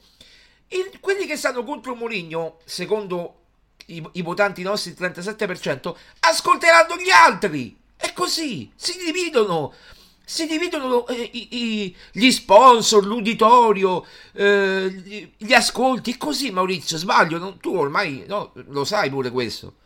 [0.68, 3.34] il, quelli che stanno contro Mourinho, secondo
[3.86, 7.76] i, i votanti nostri, il 37%, ascolteranno gli altri.
[7.96, 9.72] È così, si dividono
[10.28, 14.04] si dividono eh, i, i, gli sponsor, l'uditorio,
[14.34, 16.12] eh, gli, gli, ascolti.
[16.12, 16.98] È così, Maurizio.
[16.98, 19.76] Sbaglio, non, tu ormai no, lo sai pure questo.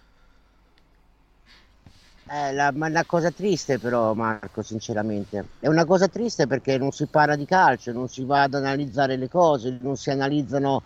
[2.34, 5.44] Eh, la, ma una cosa triste però Marco, sinceramente.
[5.60, 9.16] È una cosa triste perché non si parla di calcio, non si va ad analizzare
[9.16, 10.82] le cose, non si analizzano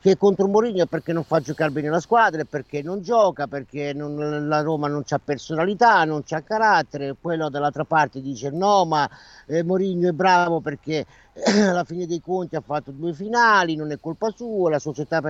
[0.00, 4.48] che contro Mourinho perché non fa giocare bene la squadra, perché non gioca, perché non,
[4.48, 9.06] la Roma non ha personalità, non ha carattere, quello dall'altra parte dice no ma
[9.46, 13.90] eh, Mourinho è bravo perché eh, alla fine dei conti ha fatto due finali, non
[13.90, 15.20] è colpa sua, la società...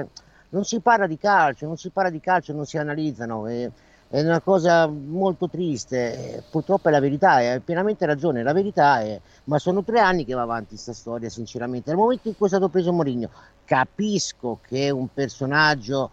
[0.53, 3.47] Non si parla di calcio, non si parla di calcio, non si analizzano.
[3.47, 3.71] Eh,
[4.13, 9.21] è una cosa molto triste, purtroppo è la verità, hai pienamente ragione, la verità è,
[9.45, 12.49] ma sono tre anni che va avanti questa storia sinceramente, nel momento in cui è
[12.49, 13.31] stato preso Mourinho,
[13.65, 16.11] capisco che è un personaggio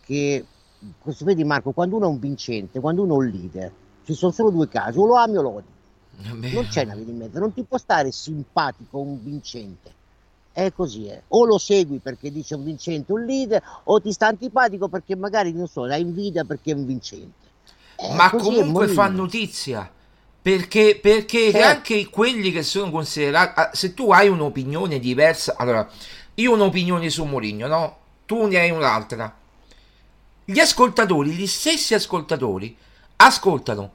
[0.00, 0.44] che,
[0.98, 4.32] questo vedi Marco, quando uno è un vincente, quando uno è un leader, ci sono
[4.32, 5.72] solo due casi, o lo ami o lo odi,
[6.52, 9.94] non c'è una via di mezzo, non ti può stare simpatico un vincente,
[10.64, 11.22] è così, eh.
[11.28, 15.52] o lo segui perché dice un vincente, un leader, o ti sta antipatico perché magari,
[15.52, 17.44] non so, la invidia perché è un vincente.
[17.94, 19.90] È Ma comunque fa notizia.
[20.40, 21.66] Perché, perché certo.
[21.66, 25.86] anche quelli che sono considerati, ah, se tu hai un'opinione diversa, allora,
[26.36, 27.96] io ho un'opinione su Mourinho, no?
[28.24, 29.36] Tu ne hai un'altra.
[30.42, 32.74] Gli ascoltatori, gli stessi ascoltatori,
[33.16, 33.92] ascoltano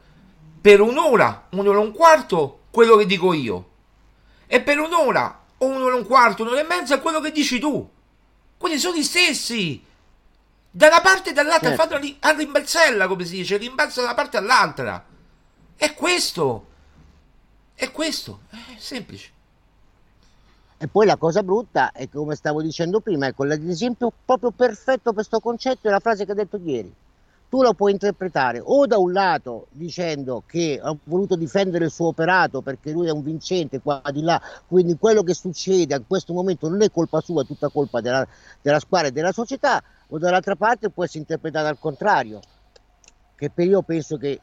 [0.61, 3.69] per un'ora, un'ora e un quarto, quello che dico io.
[4.45, 7.59] E per un'ora o un'ora e un quarto, un'ora e mezza è quello che dici
[7.59, 7.87] tu.
[8.57, 9.83] Quindi sono gli stessi.
[10.73, 11.97] Da una parte e dall'altra certo.
[11.97, 15.03] fanno a rimbalzella, come si dice, rimbalza da una parte all'altra.
[15.75, 16.67] È questo.
[17.73, 18.41] È questo.
[18.49, 19.31] È semplice.
[20.77, 25.01] E poi la cosa brutta è che, come stavo dicendo prima, ecco, l'esempio proprio perfetto
[25.03, 26.91] per questo concetto è la frase che ha detto ieri
[27.51, 32.07] tu lo puoi interpretare o da un lato dicendo che ha voluto difendere il suo
[32.07, 36.31] operato perché lui è un vincente qua di là, quindi quello che succede in questo
[36.31, 38.25] momento non è colpa sua, è tutta colpa della,
[38.61, 42.39] della squadra e della società, o dall'altra parte può essere interpretata al contrario,
[43.35, 44.39] che per io penso che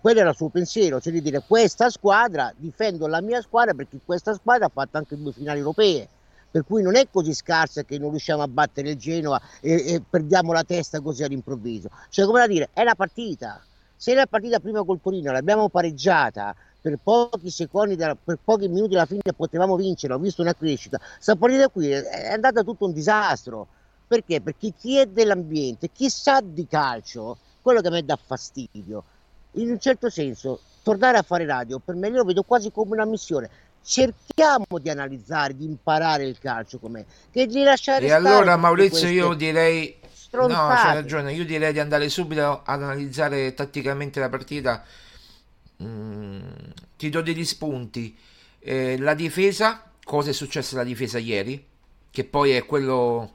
[0.00, 4.00] quello era il suo pensiero, cioè di dire questa squadra, difendo la mia squadra perché
[4.04, 6.08] questa squadra ha fatto anche due finali europee
[6.52, 10.02] per cui non è così scarsa che non riusciamo a battere il Genoa e, e
[10.08, 11.88] perdiamo la testa così all'improvviso.
[12.10, 13.60] Cioè, come da dire, è una partita.
[13.96, 19.06] Se la partita prima col Torino l'abbiamo pareggiata per pochi secondi, per pochi minuti alla
[19.06, 20.98] fine potevamo vincere, ho visto una crescita.
[20.98, 23.66] Questa partita qui è andata tutto un disastro.
[24.06, 24.42] Perché?
[24.42, 29.04] Perché chi è dell'ambiente, chi sa di calcio, quello che a me dà fastidio,
[29.52, 32.92] in un certo senso, tornare a fare radio, per me io lo vedo quasi come
[32.92, 33.48] una missione
[33.84, 39.34] cerchiamo di analizzare, di imparare il calcio com'è, che di lasciare E allora Maurizio io
[39.34, 40.62] direi stronzate.
[40.62, 44.84] No, c'hai ragione, io direi di andare subito ad analizzare tatticamente la partita.
[45.82, 46.40] Mm,
[46.96, 48.16] ti do degli spunti.
[48.60, 51.66] Eh, la difesa, cosa è successo alla difesa ieri?
[52.10, 53.34] Che poi è quello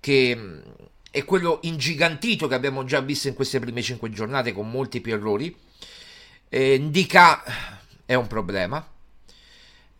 [0.00, 0.62] che
[1.10, 5.12] è quello ingigantito che abbiamo già visto in queste prime cinque giornate con molti più
[5.12, 5.54] errori.
[6.48, 7.42] Eh, Indica
[8.06, 8.91] è un problema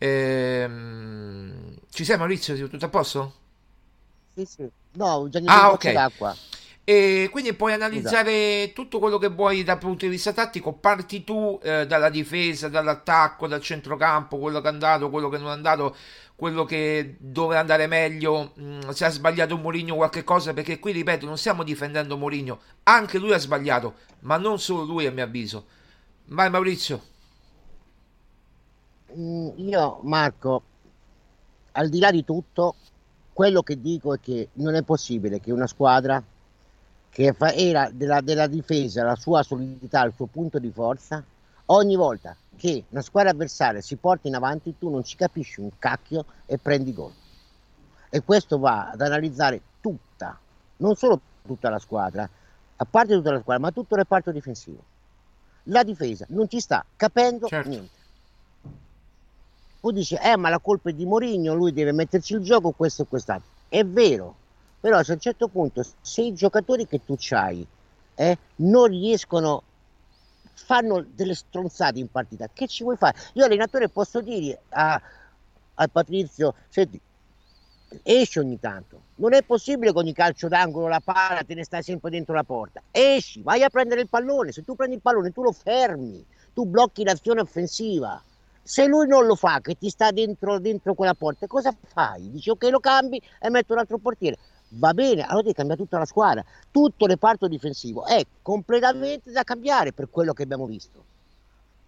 [0.05, 2.69] Ehm, ci sei Maurizio?
[2.69, 3.35] Tutto a posto?
[4.35, 4.69] Sì, sì.
[4.95, 5.93] No, già ah, ok.
[5.93, 6.37] d'acqua.
[6.83, 8.83] E quindi puoi analizzare esatto.
[8.83, 10.73] tutto quello che vuoi dal punto di vista tattico.
[10.73, 15.51] Parti tu eh, dalla difesa, dall'attacco, dal centrocampo, quello che è andato, quello che non
[15.51, 15.95] è andato,
[16.35, 18.55] quello che doveva andare meglio.
[18.57, 22.59] Mh, mm, se ha sbagliato Mourinho qualche cosa, perché qui ripeto, non stiamo difendendo Mourinho,
[22.83, 25.67] anche lui ha sbagliato, ma non solo lui, a mio avviso.
[26.25, 27.11] Vai Maurizio.
[29.17, 30.63] Mm, io Marco,
[31.73, 32.77] al di là di tutto,
[33.33, 36.23] quello che dico è che non è possibile che una squadra
[37.11, 41.23] che fa, era della, della, difesa la sua solidità, il suo punto di forza,
[41.67, 45.71] ogni volta che una squadra avversaria si porta in avanti tu non ci capisci un
[45.79, 47.13] cacchio e prendi gol.
[48.09, 50.39] E questo va ad analizzare tutta,
[50.79, 52.29] non solo tutta la squadra,
[52.77, 54.83] a parte tutta la squadra, ma tutto il reparto difensivo.
[55.65, 57.69] La difesa non ci sta capendo certo.
[57.69, 58.01] niente
[59.83, 63.03] poi dice, eh ma la colpa è di Mourinho, lui deve metterci il gioco, questo
[63.03, 63.49] e quest'altro.
[63.69, 64.37] È vero,
[64.79, 67.67] però a un certo punto se i giocatori che tu hai
[68.15, 69.65] eh, non riescono,
[70.55, 73.19] fanno delle stronzate in partita, che ci vuoi fare?
[73.33, 75.03] Io allenatore posso dire a,
[75.75, 77.01] a Patrizio, senti,
[78.05, 79.01] esci ogni tanto.
[79.17, 82.45] Non è possibile che ogni calcio d'angolo la palla te ne stai sempre dentro la
[82.45, 82.81] porta.
[82.93, 84.53] Esci, vai a prendere il pallone.
[84.53, 88.23] Se tu prendi il pallone, tu lo fermi, tu blocchi l'azione offensiva.
[88.63, 92.31] Se lui non lo fa, che ti sta dentro, dentro quella porta, cosa fai?
[92.31, 94.39] Dici ok, lo cambi e metto un altro portiere.
[94.75, 96.45] Va bene, allora devi cambiare tutta la squadra.
[96.71, 101.05] Tutto il reparto difensivo è completamente da cambiare per quello che abbiamo visto.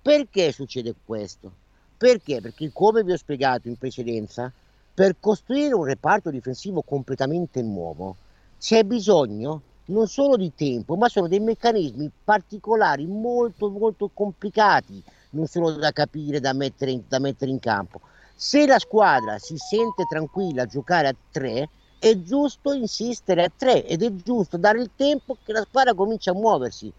[0.03, 1.51] Perché succede questo?
[1.97, 2.41] Perché?
[2.41, 4.53] Perché come vi ho spiegato in precedenza,
[4.93, 8.17] per costruire un reparto difensivo completamente nuovo
[8.59, 15.03] c'è bisogno non solo di tempo, ma sono dei meccanismi particolari molto molto complicati,
[15.35, 18.01] non solo da capire, da mettere in, da mettere in campo.
[18.35, 21.69] Se la squadra si sente tranquilla a giocare a tre,
[21.99, 26.33] è giusto insistere a tre ed è giusto dare il tempo che la squadra comincia
[26.33, 26.93] a muoversi.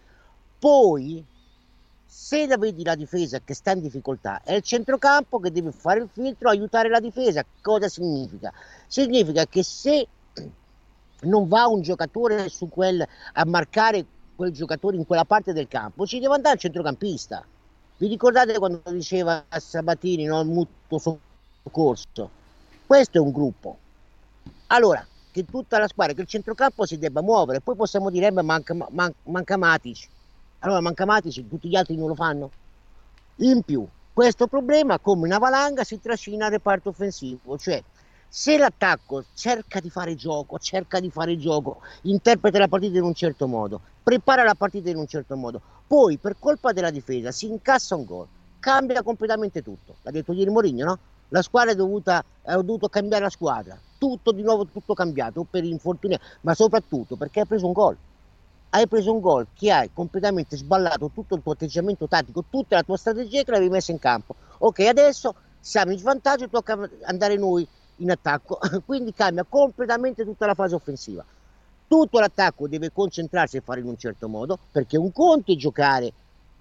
[0.58, 1.24] Poi,
[2.06, 6.00] se la vedi la difesa che sta in difficoltà, è il centrocampo che deve fare
[6.00, 7.46] il filtro, aiutare la difesa.
[7.62, 8.52] Cosa significa?
[8.88, 10.08] Significa che se
[11.22, 16.20] non va un giocatore quel, a marcare quel giocatore in quella parte del campo, ci
[16.20, 17.46] deve andare il centrocampista.
[17.98, 20.98] Vi ricordate quando diceva Sabatini, no, il mutuo
[21.64, 22.30] soccorso?
[22.86, 23.78] Questo è un gruppo.
[24.68, 28.42] Allora, che tutta la squadra, che il centrocampo si debba muovere, poi possiamo dire, beh,
[28.42, 30.10] manca, man, manca Matic.
[30.60, 32.52] Allora manca Matic, tutti gli altri non lo fanno.
[33.38, 37.82] In più, questo problema, come una valanga, si trascina al reparto offensivo, cioè
[38.38, 43.14] se l'attacco cerca di fare gioco, cerca di fare gioco, interpreta la partita in un
[43.14, 47.46] certo modo, prepara la partita in un certo modo, poi per colpa della difesa si
[47.46, 48.28] incassa un gol,
[48.60, 49.96] cambia completamente tutto.
[50.02, 51.00] L'ha detto ieri Mourinho, no?
[51.30, 55.64] La squadra è dovuta, ha dovuto cambiare la squadra, tutto di nuovo, tutto cambiato per
[55.64, 57.98] infortuni, ma soprattutto perché hai preso un gol.
[58.72, 62.84] Hai preso un gol che hai completamente sballato tutto il tuo atteggiamento tattico, tutta la
[62.84, 64.36] tua strategia che l'avevi messa in campo.
[64.58, 67.66] Ok, adesso siamo in svantaggio, tocca andare noi
[67.98, 71.24] in attacco, quindi cambia completamente tutta la fase offensiva.
[71.88, 76.12] Tutto l'attacco deve concentrarsi e fare in un certo modo, perché un conto è giocare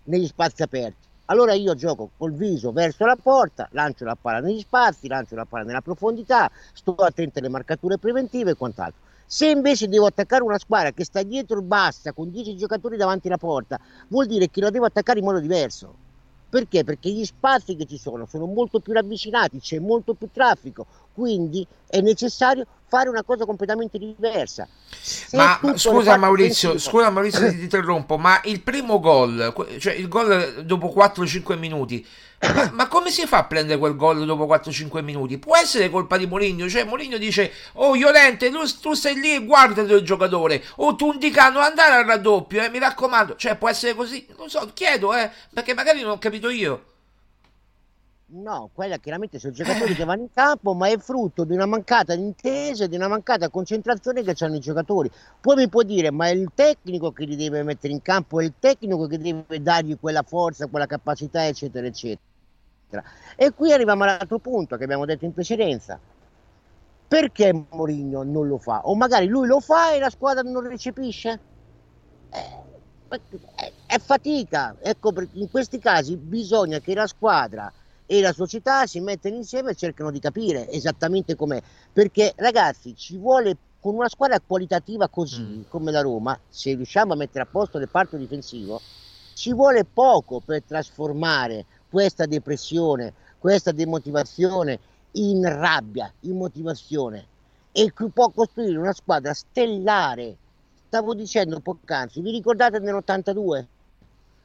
[0.04, 1.04] negli spazi aperti.
[1.26, 5.46] Allora io gioco col viso verso la porta, lancio la palla negli spazi, lancio la
[5.46, 9.00] palla nella profondità, sto attento alle marcature preventive e quant'altro.
[9.24, 13.38] Se invece devo attaccare una squadra che sta dietro bassa con 10 giocatori davanti alla
[13.38, 15.94] porta, vuol dire che la devo attaccare in modo diverso.
[16.50, 16.84] Perché?
[16.84, 21.66] Perché gli spazi che ci sono sono molto più ravvicinati, c'è molto più traffico, quindi
[21.88, 24.68] è necessario fare una cosa completamente diversa.
[25.32, 30.92] ma scusa Maurizio, scusa Maurizio ti interrompo, ma il primo gol, cioè il gol dopo
[30.94, 32.06] 4-5 minuti,
[32.52, 35.38] ma, ma, come si fa a prendere quel gol dopo 4-5 minuti?
[35.38, 39.44] Può essere colpa di Moligno, cioè Moligno dice "Oh Iolente, tu, tu stai lì e
[39.44, 43.36] guarda il giocatore, o oh, tu indica non andare al raddoppio, eh, mi raccomando".
[43.36, 44.26] Cioè può essere così?
[44.36, 46.93] Non so, chiedo, eh, perché magari non ho capito io.
[48.36, 52.14] No, quella chiaramente sono giocatori che vanno in campo, ma è frutto di una mancata
[52.14, 55.08] intesa, di una mancata concentrazione che hanno i giocatori.
[55.40, 58.44] Poi mi può dire, ma è il tecnico che li deve mettere in campo, è
[58.44, 63.04] il tecnico che deve dargli quella forza, quella capacità, eccetera, eccetera.
[63.36, 65.96] E qui arriviamo all'altro punto che abbiamo detto in precedenza.
[67.06, 68.80] Perché Mourinho non lo fa?
[68.84, 71.40] O magari lui lo fa e la squadra non recepisce?
[72.30, 73.22] Eh,
[73.86, 74.74] è fatica.
[74.80, 77.72] Ecco, in questi casi bisogna che la squadra
[78.06, 81.62] e la società si mettono insieme e cercano di capire esattamente com'è.
[81.92, 85.62] Perché ragazzi, ci vuole con una squadra qualitativa così mm.
[85.68, 88.80] come la Roma, se riusciamo a mettere a posto il reparto difensivo,
[89.34, 94.78] ci vuole poco per trasformare questa depressione, questa demotivazione
[95.12, 97.26] in rabbia, in motivazione
[97.72, 100.36] e può costruire una squadra stellare.
[100.86, 103.64] Stavo dicendo poc'anzi, vi ricordate nell'82?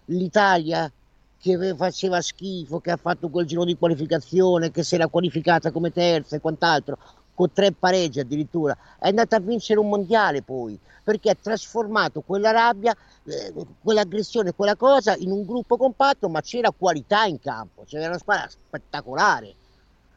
[0.05, 0.91] L'Italia
[1.39, 5.91] che faceva schifo, che ha fatto quel giro di qualificazione, che si era qualificata come
[5.91, 6.97] terza e quant'altro,
[7.33, 12.51] con tre pareggi addirittura, è andata a vincere un mondiale poi, perché ha trasformato quella
[12.51, 18.07] rabbia, eh, quell'aggressione, quella cosa in un gruppo compatto, ma c'era qualità in campo, c'era
[18.07, 19.55] una squadra spettacolare.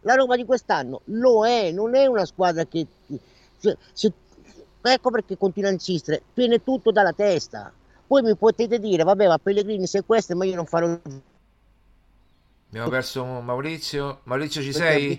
[0.01, 2.85] La Roma di quest'anno lo è, non è una squadra che...
[3.61, 4.13] Cioè, se,
[4.83, 7.73] ecco perché continua a insistere, tiene tutto dalla testa
[8.13, 10.87] poi mi potete dire, vabbè, ma Pellegrini se questo, ma io non farò...
[12.69, 14.21] Abbiamo perso Maurizio.
[14.25, 15.19] Maurizio ci sei?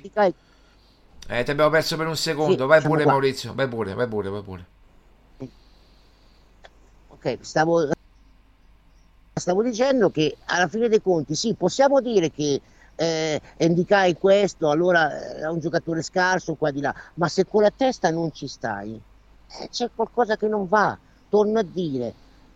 [1.27, 2.61] Eh, ti abbiamo perso per un secondo.
[2.61, 3.13] Sì, vai pure qua.
[3.13, 4.65] Maurizio, vai pure, vai pure, vai pure.
[7.07, 7.89] Ok, stavo...
[9.33, 12.61] Stavo dicendo che alla fine dei conti, sì, possiamo dire che
[12.93, 17.71] eh, Endicai questo, allora è un giocatore scarso qua di là, ma se con la
[17.75, 20.95] testa non ci stai, eh, c'è qualcosa che non va.
[21.27, 22.13] Torno a dire,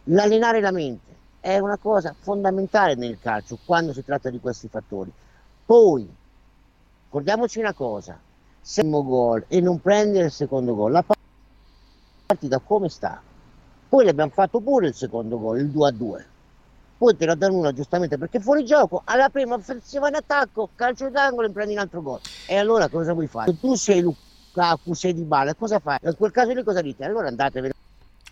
[0.09, 5.11] L'allenare la mente è una cosa fondamentale nel calcio quando si tratta di questi fattori.
[5.65, 6.07] Poi,
[7.05, 8.17] ricordiamoci una cosa,
[8.61, 11.03] se gol e non prendere il secondo gol, la
[12.25, 13.21] partita come sta?
[13.89, 16.27] Poi le abbiamo fatto pure il secondo gol, il 2 a 2.
[16.97, 21.09] Poi te la danno una giustamente perché fuori gioco, alla prima offensiva in attacco, calcio
[21.09, 22.19] d'angolo e prendi un altro gol.
[22.45, 23.51] E allora cosa vuoi fare?
[23.51, 25.97] Se tu sei Lukaku, sei di Bala, cosa fai?
[26.01, 27.03] In quel caso lì cosa dite?
[27.03, 27.73] Allora andatevene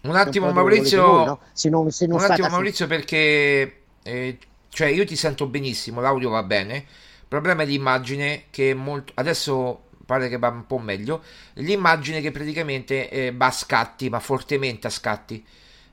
[0.09, 1.39] un attimo Maurizio, voi, no?
[1.53, 4.37] se non, se non un attimo Maurizio perché eh,
[4.69, 6.75] cioè io ti sento benissimo, l'audio va bene.
[6.75, 9.13] Il problema è l'immagine che molto...
[9.15, 11.23] adesso pare che va un po' meglio.
[11.53, 15.43] L'immagine che praticamente eh, va a scatti, ma fortemente a scatti.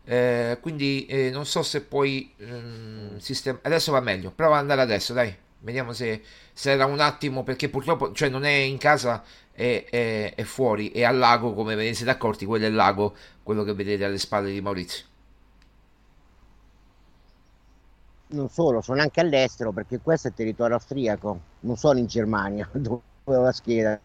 [0.05, 4.31] Eh, quindi eh, non so se poi ehm, sistem- adesso va meglio.
[4.31, 5.35] Prova ad andare adesso, dai.
[5.63, 10.35] Vediamo se, se era un attimo, perché purtroppo cioè non è in casa, è, è,
[10.35, 13.63] è fuori, è al lago, come ve ne siete accorti, quello è il lago, quello
[13.65, 15.11] che vedete alle spalle di Maurizio.
[18.33, 23.01] non solo, sono anche all'estero perché questo è territorio austriaco, non sono in Germania dove
[23.25, 23.99] ho la scheda,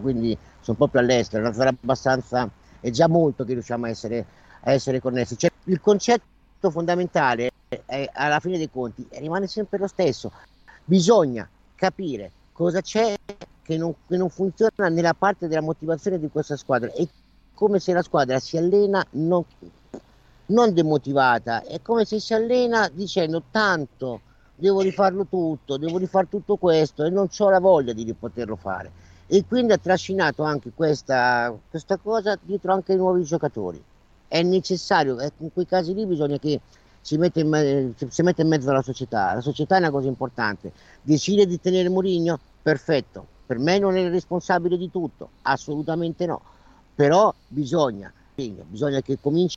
[0.00, 2.48] quindi sono proprio all'estero, una zona abbastanza,
[2.80, 4.24] è già molto che riusciamo a essere,
[4.62, 5.36] a essere connessi.
[5.36, 7.50] Cioè, il concetto fondamentale
[7.86, 10.32] è, alla fine dei conti rimane sempre lo stesso,
[10.88, 13.14] bisogna capire cosa c'è
[13.62, 17.06] che non, che non funziona nella parte della motivazione di questa squadra e
[17.52, 19.44] come se la squadra si allena non,
[20.46, 24.22] non demotivata, è come se si allena dicendo tanto
[24.54, 28.90] devo rifarlo tutto, devo rifare tutto questo e non ho la voglia di poterlo fare.
[29.26, 33.82] E quindi ha trascinato anche questa, questa cosa dietro anche i nuovi giocatori.
[34.26, 36.58] È necessario, in quei casi lì bisogna che
[37.08, 39.32] si metta in, si mette in mezzo alla società.
[39.32, 40.72] La società è una cosa importante.
[41.00, 42.38] Decide di tenere Mourinho?
[42.60, 43.26] Perfetto.
[43.46, 46.42] Per me non è il responsabile di tutto, assolutamente no.
[46.94, 49.56] Però bisogna, bisogna che cominci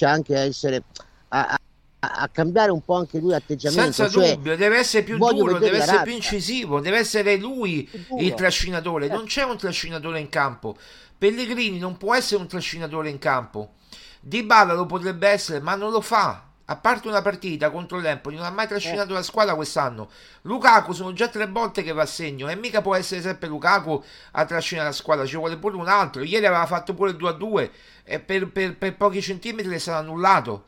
[0.00, 0.82] anche a essere
[1.28, 1.58] a, a,
[2.00, 3.92] a, cambiare un po' anche lui l'atteggiamento.
[3.92, 6.02] Senza cioè, dubbio, deve essere più duro, deve essere razza.
[6.02, 7.88] più incisivo, deve essere lui
[8.18, 9.08] il trascinatore.
[9.08, 10.76] Non c'è un trascinatore in campo.
[11.16, 13.76] Pellegrini non può essere un trascinatore in campo.
[14.20, 16.51] Di Bala lo potrebbe essere, ma non lo fa.
[16.66, 19.14] A parte una partita contro l'Empoli, non ha mai trascinato eh.
[19.14, 20.08] la squadra quest'anno.
[20.42, 24.02] Lukaku sono già tre volte che va a segno e mica può essere sempre Lukaku
[24.32, 26.22] a trascinare la squadra, ci vuole pure un altro.
[26.22, 27.70] Ieri aveva fatto pure il 2 a 2
[28.04, 30.66] e per, per, per pochi centimetri le sarà annullato.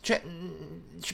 [0.00, 0.50] Cioè, mm,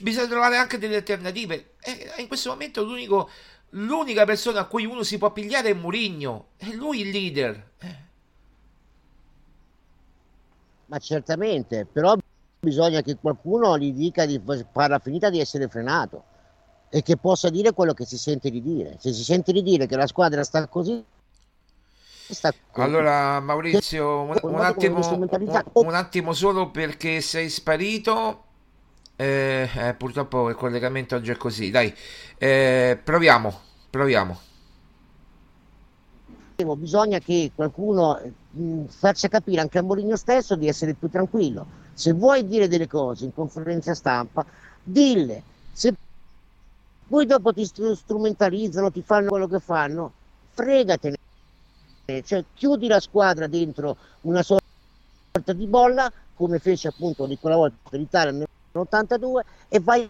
[0.01, 1.75] bisogna trovare anche delle alternative.
[1.79, 3.29] E in questo momento l'unico,
[3.71, 6.49] l'unica persona a cui uno si può pigliare è Murigno.
[6.57, 7.69] È lui il leader.
[7.79, 8.07] Eh.
[10.87, 12.17] Ma certamente, però
[12.59, 14.41] bisogna che qualcuno gli dica di
[14.71, 16.23] farla finita di essere frenato
[16.89, 18.97] e che possa dire quello che si sente di dire.
[18.99, 21.03] Se si sente di dire che la squadra sta così,
[22.27, 22.87] sta così.
[22.87, 25.27] Allora, Maurizio, un, un, attimo, un,
[25.73, 28.43] un, attimo, solo perché sei sparito.
[29.15, 31.69] Eh, eh, purtroppo il collegamento oggi è così.
[31.69, 31.93] Dai,
[32.37, 34.39] eh, proviamo, proviamo.
[36.75, 38.19] Bisogna che qualcuno
[38.51, 42.87] mh, faccia capire anche a Moligno stesso di essere più tranquillo se vuoi dire delle
[42.87, 44.45] cose in conferenza stampa,
[44.81, 45.43] dille.
[45.73, 45.93] Se
[47.05, 50.13] poi dopo ti strumentalizzano, ti fanno quello che fanno,
[50.51, 51.17] fregatene.
[52.23, 54.63] Cioè, chiudi la squadra dentro una sorta
[55.53, 60.09] di bolla, come fece appunto Nicola Volta l'Italia nell'82, e vai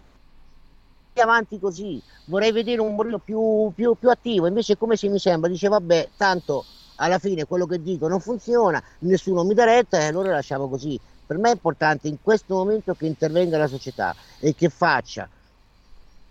[1.14, 2.00] avanti così.
[2.26, 6.10] Vorrei vedere un Mourinho più, più, più attivo, invece come se mi sembra, dice vabbè,
[6.16, 6.64] tanto
[6.96, 11.00] alla fine quello che dico non funziona, nessuno mi dà retta e allora lasciamo così.
[11.30, 15.28] Per me è importante in questo momento che intervenga la società e che faccia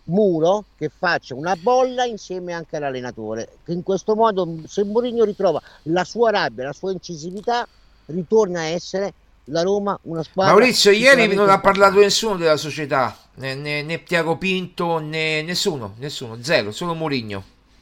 [0.03, 5.61] muro, che faccia una bolla insieme anche all'allenatore, che in questo modo se Mourinho ritrova
[5.83, 7.65] la sua rabbia, la sua incisività,
[8.07, 9.13] ritorna a essere
[9.45, 10.51] la Roma una squadra.
[10.51, 15.93] Maurizio, ieri non ha parlato nessuno della società, né, né, né Tiago Pinto, né nessuno,
[15.99, 17.41] nessuno, zero, solo Mourinho.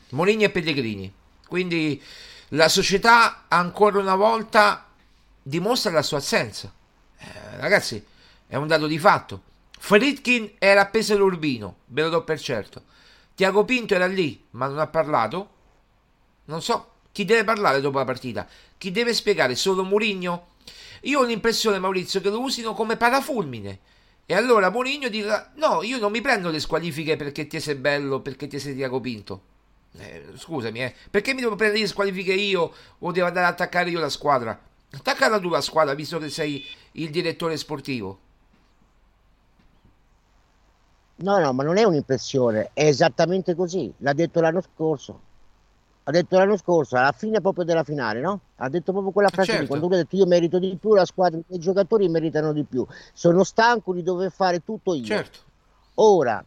[0.10, 1.12] Mourinho e Pellegrini.
[1.48, 2.00] Quindi
[2.50, 4.86] la società ancora una volta
[5.42, 6.76] dimostra la sua assenza.
[7.20, 8.04] Eh, ragazzi,
[8.48, 9.42] è un dato di fatto.
[9.80, 12.84] Fritkin era appeso all'urbino, ve lo do per certo.
[13.36, 15.50] Tiago Pinto era lì, ma non ha parlato.
[16.46, 18.48] Non so chi deve parlare dopo la partita.
[18.78, 19.56] Chi deve spiegare?
[19.56, 20.56] Solo Murigno?
[21.02, 23.80] Io ho l'impressione, Maurizio, che lo usino come parafulmine.
[24.26, 28.20] E allora Mourinho dirà: No, io non mi prendo le squalifiche perché ti sei bello,
[28.20, 29.42] perché ti sei Tiago Pinto.
[29.98, 30.94] Eh, scusami, eh.
[31.10, 34.60] Perché mi devo prendere le squalifiche io o devo andare ad attaccare io la squadra?
[34.92, 36.64] Attaccala tu la squadra visto che sei
[36.94, 38.20] il direttore sportivo.
[41.18, 43.92] No, no, ma non è un'impressione, è esattamente così.
[43.98, 45.22] L'ha detto l'anno scorso.
[46.04, 48.40] Ha detto l'anno scorso, alla fine proprio della finale, no?
[48.58, 49.68] Ha detto proprio quella frase certo.
[49.68, 52.86] quando lui ha detto io merito di più, la squadra, i giocatori meritano di più.
[53.14, 55.04] Sono stanco di dover fare tutto io.
[55.04, 55.40] Certo.
[55.96, 56.44] Ora,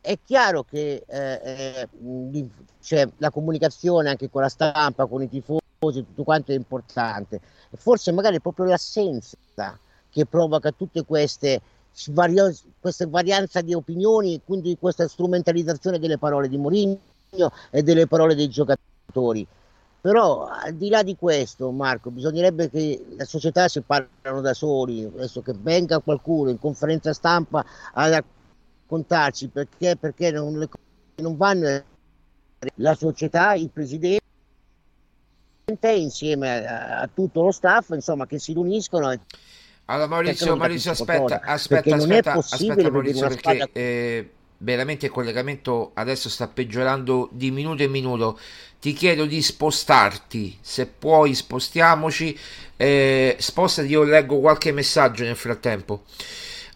[0.00, 2.48] è chiaro che eh, eh,
[2.80, 7.40] cioè, la comunicazione anche con la stampa, con i tifosi, tutto quanto è importante.
[7.76, 9.78] Forse magari è proprio l'assenza
[10.10, 11.60] che provoca tutte queste,
[12.08, 16.98] vario- queste varianze di opinioni e quindi questa strumentalizzazione delle parole di Mourinho
[17.70, 19.46] e delle parole dei giocatori.
[20.00, 25.04] Però al di là di questo, Marco, bisognerebbe che la società si parlano da soli,
[25.04, 30.68] adesso che venga qualcuno in conferenza stampa a raccontarci perché, perché non,
[31.16, 31.82] non vanno
[32.76, 34.17] la società, il presidente
[35.90, 39.14] insieme a, a, tutto lo staff, insomma, che si riuniscono.
[39.86, 43.68] allora Maurizio, Maurizio aspetta, aspetta, aspetta, aspetta Maurizio perché squadra...
[43.72, 48.38] eh, veramente il collegamento adesso sta peggiorando di minuto in minuto.
[48.80, 52.38] Ti chiedo di spostarti, se puoi spostiamoci,
[52.76, 56.04] eh, spostati, io leggo qualche messaggio nel frattempo.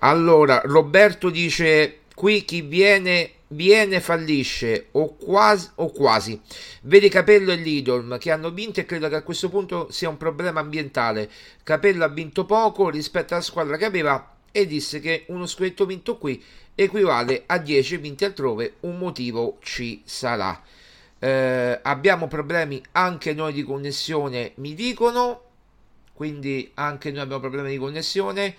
[0.00, 6.40] Allora, Roberto dice qui chi viene viene fallisce o quasi, o quasi.
[6.82, 10.16] Vedi Capello e Lidl che hanno vinto e credo che a questo punto sia un
[10.16, 11.30] problema ambientale.
[11.62, 16.18] Capello ha vinto poco rispetto alla squadra che aveva e disse che uno scudetto vinto
[16.18, 16.42] qui
[16.74, 20.60] equivale a 10 vinti altrove, un motivo ci sarà.
[21.18, 25.42] Eh, abbiamo problemi anche noi di connessione, mi dicono,
[26.12, 28.56] quindi anche noi abbiamo problemi di connessione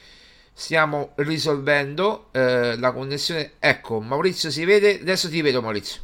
[0.54, 3.54] stiamo risolvendo eh, la connessione.
[3.60, 4.99] Ecco Maurizio si vede?
[4.99, 6.01] Adesso ti vedo Maurizio.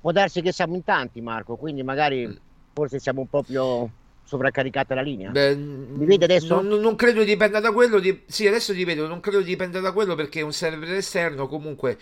[0.00, 2.32] Può darsi che siamo in tanti Marco quindi magari mm.
[2.74, 3.88] forse siamo un po' più
[4.22, 5.30] sovraccaricata la linea.
[5.30, 6.60] Beh, mi vede adesso?
[6.60, 8.22] Non, non, credo dipenda da quello di...
[8.26, 11.98] sì adesso ti vedo non credo dipenda da quello perché è un server esterno comunque.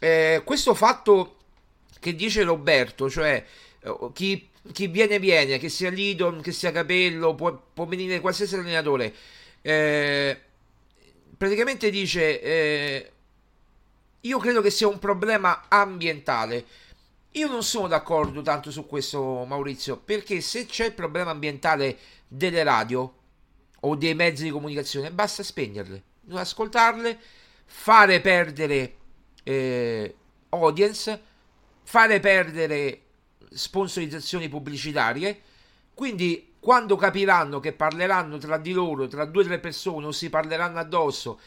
[0.00, 1.36] Eh, questo fatto
[2.00, 3.44] che dice Roberto cioè
[3.80, 8.54] eh, chi chi viene viene, che sia Lidon, che sia Capello, può, può venire qualsiasi
[8.54, 9.14] allenatore.
[9.60, 10.40] Eh,
[11.36, 13.12] praticamente dice, eh,
[14.20, 16.64] io credo che sia un problema ambientale.
[17.32, 21.98] Io non sono d'accordo tanto su questo Maurizio, perché se c'è il problema ambientale
[22.28, 23.14] delle radio
[23.80, 27.18] o dei mezzi di comunicazione, basta spegnerle, non ascoltarle,
[27.66, 28.94] fare perdere
[29.42, 30.14] eh,
[30.50, 31.20] audience,
[31.82, 33.03] fare perdere
[33.54, 35.40] sponsorizzazioni pubblicitarie.
[35.94, 40.30] Quindi quando capiranno che parleranno tra di loro, tra due o tre persone, o si
[40.30, 41.38] parleranno addosso,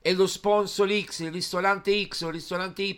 [0.00, 2.96] e lo sponsor X, il ristorante X o il ristorante Y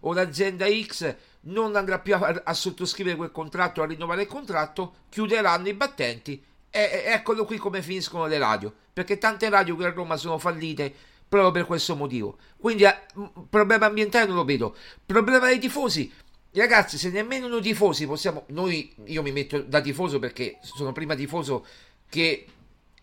[0.00, 4.94] o l'azienda X non andrà più a, a sottoscrivere quel contratto, a rinnovare il contratto,
[5.08, 9.90] chiuderanno i battenti e, eccolo qui come finiscono le radio, perché tante radio qui a
[9.90, 10.92] Roma sono fallite
[11.28, 12.38] proprio per questo motivo.
[12.56, 12.98] Quindi eh,
[13.48, 14.76] problema ambientale non lo vedo.
[15.06, 16.12] Problema dei tifosi,
[16.54, 18.44] Ragazzi, se nemmeno noi tifosi possiamo.
[18.48, 21.64] Noi, io mi metto da tifoso perché sono prima tifoso
[22.10, 22.46] che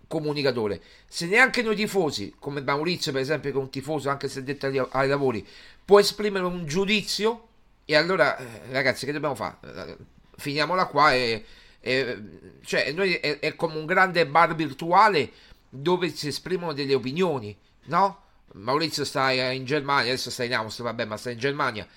[0.08, 0.82] comunicatore.
[1.08, 4.68] Se neanche noi tifosi, come Maurizio, per esempio, che è un tifoso, anche se detto
[4.92, 5.46] ai lavori,
[5.84, 7.48] può esprimere un giudizio,
[7.86, 9.58] e allora, eh, ragazzi, che dobbiamo fare?
[9.64, 9.98] Eh,
[10.38, 11.44] finiamola qua e.
[11.80, 12.18] e
[12.64, 15.32] cioè, noi è, è come un grande bar virtuale
[15.70, 18.24] dove si esprimono delle opinioni, no?
[18.54, 21.88] Maurizio sta in Germania, adesso sta in Austria, vabbè, ma sta in Germania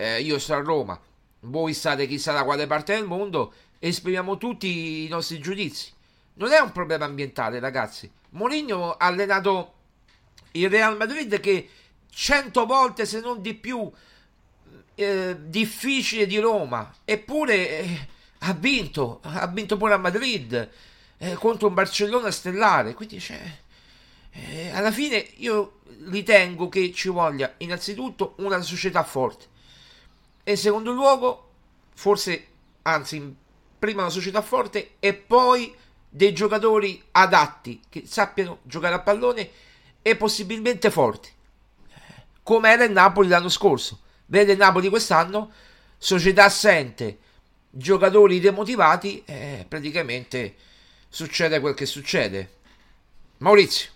[0.00, 0.98] eh, io sto a Roma,
[1.40, 5.92] voi state chissà da quale parte del mondo, esprimiamo tutti i nostri giudizi.
[6.34, 8.10] Non è un problema ambientale, ragazzi.
[8.30, 9.74] Mourinho ha allenato
[10.52, 11.68] il Real Madrid che
[12.10, 13.90] cento volte, se non di più,
[14.94, 20.70] eh, difficile di Roma, eppure eh, ha vinto, ha vinto pure a Madrid
[21.18, 22.94] eh, contro un Barcellona stellare.
[22.94, 23.40] Quindi cioè,
[24.30, 29.48] eh, alla fine io ritengo che ci voglia innanzitutto una società forte
[30.50, 31.48] e in secondo luogo,
[31.94, 32.46] forse,
[32.82, 33.36] anzi,
[33.78, 35.72] prima una società forte e poi
[36.08, 39.48] dei giocatori adatti che sappiano giocare a pallone
[40.02, 41.30] e possibilmente forti.
[42.42, 44.00] Come era il Napoli l'anno scorso.
[44.26, 45.52] Vede il Napoli quest'anno,
[45.96, 47.18] società assente,
[47.70, 50.56] giocatori demotivati, eh, praticamente
[51.08, 52.56] succede quel che succede.
[53.38, 53.90] Maurizio.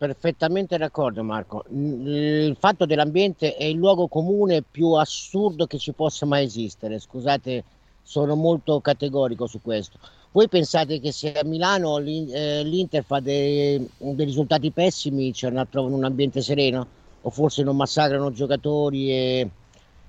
[0.00, 1.62] Perfettamente d'accordo Marco.
[1.68, 6.98] Il fatto dell'ambiente è il luogo comune più assurdo che ci possa mai esistere.
[6.98, 7.64] Scusate,
[8.00, 9.98] sono molto categorico su questo.
[10.30, 15.96] Voi pensate che se a Milano eh, l'Inter fa dei, dei risultati pessimi ci trovano
[15.96, 16.86] un ambiente sereno?
[17.20, 19.50] O forse non massacrano giocatori e,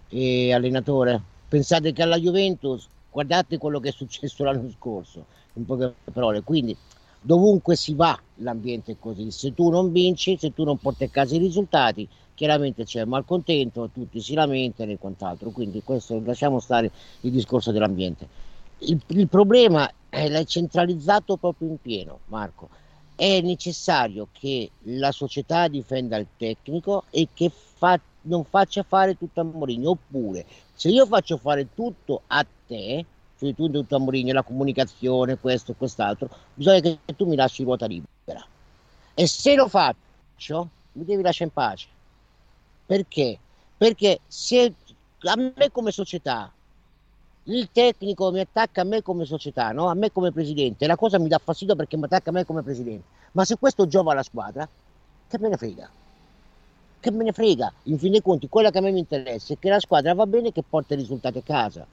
[0.08, 1.22] e allenatore?
[1.50, 5.26] Pensate che alla Juventus, guardate quello che è successo l'anno scorso,
[5.56, 6.44] in poche parole.
[6.44, 6.78] Quindi
[7.22, 11.10] dovunque si va l'ambiente è così, se tu non vinci, se tu non porti a
[11.10, 16.92] casa i risultati, chiaramente c'è malcontento, tutti si lamentano e quant'altro, quindi questo lasciamo stare
[17.22, 18.28] il discorso dell'ambiente.
[18.80, 22.70] Il, il problema è centralizzato proprio in pieno, Marco.
[23.16, 29.42] È necessario che la società difenda il tecnico e che fa, non faccia fare tutto
[29.42, 33.06] a Mourinho, oppure se io faccio fare tutto a te,
[33.42, 37.88] cioè tu tutto a Mourinho, la comunicazione, questo, quest'altro, bisogna che tu mi lasci ruota
[37.88, 38.46] libera.
[39.16, 41.88] E se lo faccio, mi devi lasciare in pace.
[42.86, 43.40] Perché?
[43.76, 44.74] Perché se
[45.22, 46.52] a me come società,
[47.46, 49.88] il tecnico mi attacca a me come società, no?
[49.88, 52.62] a me come presidente, la cosa mi dà fastidio perché mi attacca a me come
[52.62, 53.06] presidente.
[53.32, 54.70] Ma se questo giova alla squadra,
[55.28, 55.90] che me ne frega?
[57.00, 59.58] che me ne frega, in fin dei conti, quello che a me mi interessa è
[59.58, 61.88] che la squadra va bene e che porta i risultati a casa.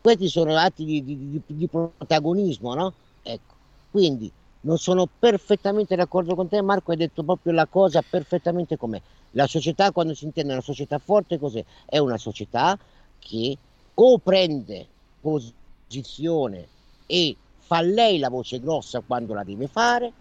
[0.00, 2.92] Questi sono atti di, di, di, protagonismo, no?
[3.22, 3.54] Ecco,
[3.90, 4.30] quindi
[4.62, 9.00] non sono perfettamente d'accordo con te, Marco, hai detto proprio la cosa perfettamente com'è.
[9.32, 11.62] La società, quando si intende una società forte, cos'è?
[11.84, 12.78] È una società
[13.18, 13.56] che
[13.94, 14.86] o prende
[15.20, 16.66] posizione
[17.06, 20.12] e fa lei la voce grossa quando la deve fare,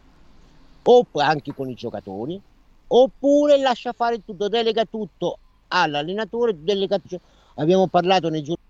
[0.84, 2.40] o anche con i giocatori,
[2.88, 5.38] oppure lascia fare tutto, delega tutto
[5.70, 7.00] all'allenatore, delega...
[7.56, 8.68] abbiamo parlato nei giorni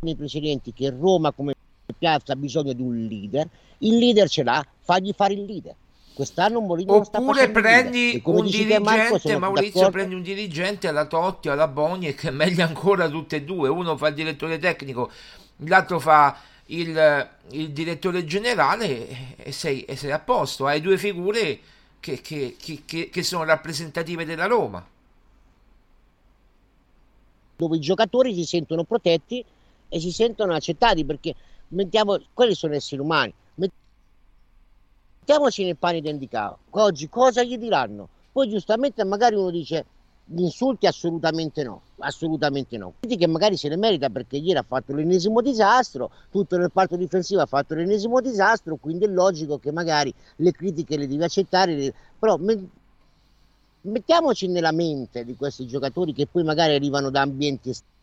[0.00, 1.54] precedenti che Roma come
[1.98, 3.48] piazza ha bisogno di un leader,
[3.78, 5.74] il leader ce l'ha, fagli fare il leader.
[6.14, 12.14] Quest'anno Mourinho Oppure prendi un dirigente, Marco, Maurizio prendi un dirigente alla Totti, alla Boni
[12.14, 15.10] che è meglio ancora tutte e due, uno fa il direttore tecnico,
[15.58, 16.36] l'altro fa
[16.66, 21.58] il, il direttore generale e sei, e sei, a posto, hai due figure
[22.00, 24.84] che, che, che, che sono rappresentative della Roma.
[27.56, 29.44] Dove i giocatori si sentono protetti
[29.90, 31.34] e si sentono accettati perché
[31.68, 33.34] mettiamo, quelli sono esseri umani,
[35.18, 38.08] mettiamoci nei panni di Endicao, oggi cosa gli diranno?
[38.32, 39.84] Poi giustamente magari uno dice
[40.36, 42.94] insulti assolutamente no, assolutamente no.
[43.00, 47.40] Che magari se ne merita perché ieri ha fatto l'ennesimo disastro, tutto il reparto difensivo
[47.40, 52.38] ha fatto l'ennesimo disastro, quindi è logico che magari le critiche le devi accettare, però
[53.82, 57.98] mettiamoci nella mente di questi giocatori che poi magari arrivano da ambienti esterni,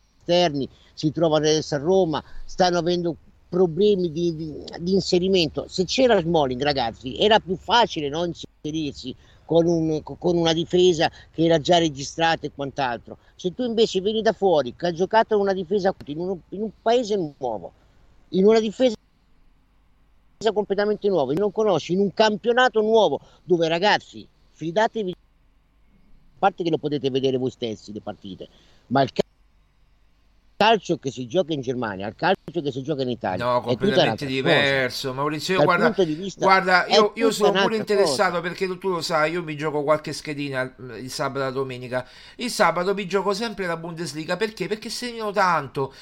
[0.93, 3.15] si trovano adesso a Roma, stanno avendo
[3.49, 5.67] problemi di, di, di inserimento.
[5.67, 9.15] Se c'era Smalling, ragazzi, era più facile non inserirsi
[9.45, 13.17] con, un, con, una difesa che era già registrata e quant'altro.
[13.36, 16.71] Se tu invece vieni da fuori, che ha giocato una difesa in un, in un
[16.82, 17.71] paese nuovo,
[18.30, 18.95] in una difesa
[20.53, 26.78] completamente nuova, non conosci, in un campionato nuovo, dove ragazzi, fidatevi, a parte che lo
[26.78, 28.47] potete vedere voi stessi le partite,
[28.88, 29.11] ma il
[30.58, 34.26] calcio che si gioca in Germania al calcio che si gioca in Italia no completamente
[34.26, 35.20] diverso cosa.
[35.20, 35.95] Maurizio io guarda,
[36.38, 38.41] guarda io, io sono pure interessato cosa.
[38.41, 42.08] perché tu, tu, lo sai io mi gioco qualche schedina il sabato e la domenica
[42.38, 45.93] il sabato mi gioco sempre la Bundesliga perché perché segno tanto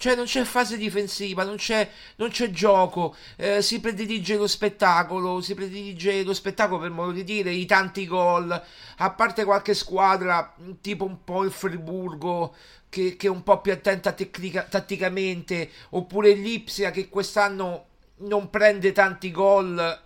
[0.00, 1.86] cioè non c'è fase difensiva, non c'è,
[2.16, 7.22] non c'è gioco, eh, si predilige lo spettacolo, si predilige lo spettacolo per modo di
[7.22, 8.50] dire, i tanti gol,
[8.96, 12.54] a parte qualche squadra tipo un po' il Friburgo
[12.88, 17.84] che, che è un po' più attenta tecnica, tatticamente, oppure l'Ipsia che quest'anno
[18.20, 20.00] non prende tanti gol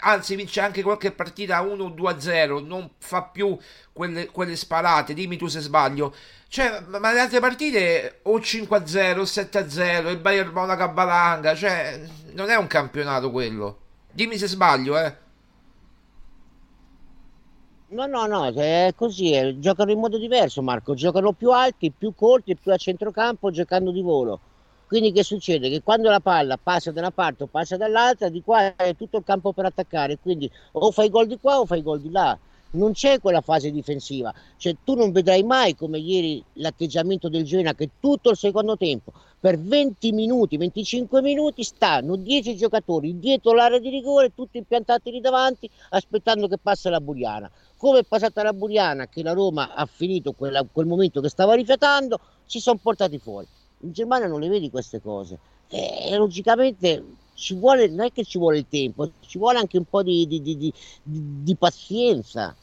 [0.00, 3.56] anzi vince anche qualche partita 1 2 0 non fa più
[3.92, 5.14] quelle, quelle, sparate.
[5.14, 6.14] Dimmi tu se sbaglio.
[6.48, 12.00] Cioè ma le altre partite o 5 0 7 0 il Bayern Monaco Balanga cioè
[12.32, 13.80] non è un campionato quello.
[14.10, 15.26] Dimmi se sbaglio eh.
[17.90, 22.14] No, no, no, è così, è, giocano in modo diverso Marco, giocano più alti, più
[22.14, 24.40] corti, più a centrocampo, giocando di volo.
[24.88, 25.68] Quindi che succede?
[25.68, 29.18] Che quando la palla passa da una parte o passa dall'altra, di qua è tutto
[29.18, 32.36] il campo per attaccare, quindi o fai gol di qua o fai gol di là.
[32.70, 37.74] Non c'è quella fase difensiva, cioè tu non vedrai mai come ieri l'atteggiamento del Genoa
[37.74, 43.78] che tutto il secondo tempo, per 20 minuti, 25 minuti stanno 10 giocatori dietro l'area
[43.78, 47.50] di rigore, tutti impiantati lì davanti, aspettando che passa la Buriana.
[47.76, 51.52] Come è passata la Buriana, che la Roma ha finito quella, quel momento che stava
[51.52, 53.46] rifiatando, si sono portati fuori
[53.80, 55.38] in Germania non le vedi queste cose.
[55.68, 57.04] E logicamente
[57.34, 60.26] ci vuole, non è che ci vuole il tempo, ci vuole anche un po' di,
[60.26, 60.72] di, di,
[61.02, 62.54] di pazienza,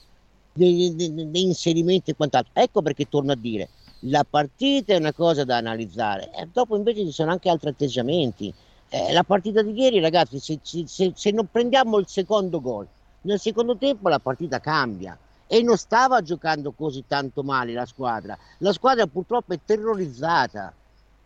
[0.51, 2.51] di, inserimento e quant'altro.
[2.53, 3.69] Ecco perché torno a dire,
[4.01, 8.53] la partita è una cosa da analizzare, e dopo invece ci sono anche altri atteggiamenti.
[8.89, 12.87] Eh, la partita di ieri, ragazzi, se, se, se non prendiamo il secondo gol,
[13.21, 18.37] nel secondo tempo la partita cambia e non stava giocando così tanto male la squadra.
[18.59, 20.73] La squadra purtroppo è terrorizzata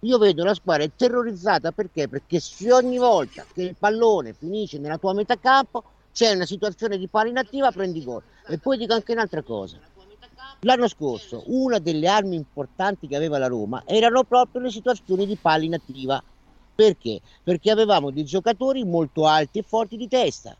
[0.02, 2.08] io vedo la squadra terrorizzata perché?
[2.08, 5.84] Perché se ogni volta che il pallone finisce nella tua metà campo
[6.14, 8.24] c'è una situazione di palla inattiva, prendi gol.
[8.48, 9.78] E poi dico anche un'altra cosa.
[10.62, 15.38] L'anno scorso una delle armi importanti che aveva la Roma erano proprio le situazioni di
[15.38, 16.22] palla inattiva.
[16.76, 17.20] Perché?
[17.44, 20.56] Perché avevamo dei giocatori molto alti e forti di testa.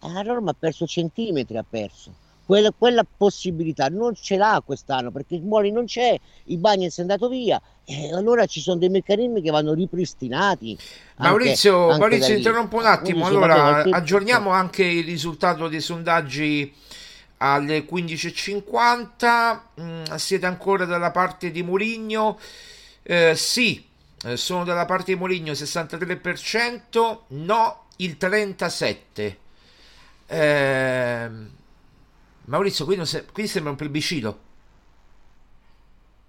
[0.00, 2.21] E la Roma ha perso centimetri, ha perso
[2.52, 7.30] quella, quella, possibilità non ce l'ha quest'anno perché Smoli non c'è, i Bagnets è andato
[7.30, 10.76] via e allora ci sono dei meccanismi che vanno ripristinati.
[11.16, 16.70] Maurizio, anche, Maurizio interrompo un attimo, allora aggiorniamo anche il risultato dei sondaggi
[17.38, 22.38] alle 15.50, mm, siete ancora dalla parte di Mourinho?
[23.02, 23.82] Eh, sì,
[24.24, 29.36] eh, sono dalla parte di Mourinho 63%, no il 37%.
[30.26, 31.60] Eh,
[32.44, 34.38] Maurizio, qui, se, qui sembra un plebiscito.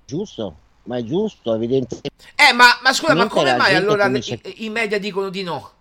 [0.06, 2.12] giusto, ma è giusto, evidentemente.
[2.36, 5.72] Eh, ma, ma scusa, ma come mai allora comincia- i, i media dicono di no?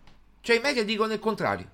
[0.41, 1.68] Cioè i media dicono il contrario.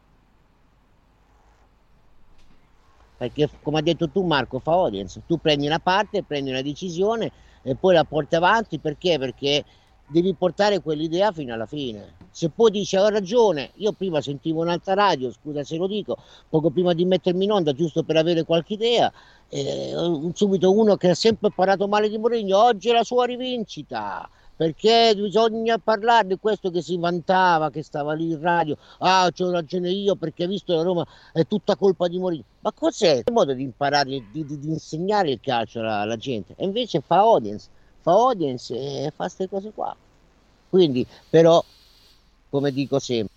[3.17, 5.23] Perché, come ha detto tu, Marco, fa audience.
[5.27, 7.33] Tu prendi una parte, prendi una decisione
[7.63, 9.19] e poi la porti avanti perché?
[9.19, 9.65] Perché
[10.09, 12.17] devi portare quell'idea fino alla fine.
[12.31, 16.17] Se poi dici ho ragione, io prima sentivo un'altra radio, scusa se lo dico,
[16.49, 19.13] poco prima di mettermi in onda, giusto per avere qualche idea,
[19.49, 19.93] eh,
[20.35, 24.29] subito uno che ha sempre parlato male di Mourinho, oggi è la sua rivincita.
[24.59, 28.77] Perché bisogna parlare di questo che si vantava, che stava lì in radio.
[28.99, 32.43] Ah, c'ho ragione io perché ha visto la Roma è tutta colpa di Mourinho.
[32.63, 33.23] Ma cos'è?
[33.25, 36.55] Il modo di imparare, di, di- di insegnare il calcio alla, alla gente.
[36.57, 37.69] E invece fa audience,
[38.01, 39.97] fa audience e fa queste cose qua.
[40.69, 41.65] Quindi, però,
[42.51, 43.35] come dico sempre,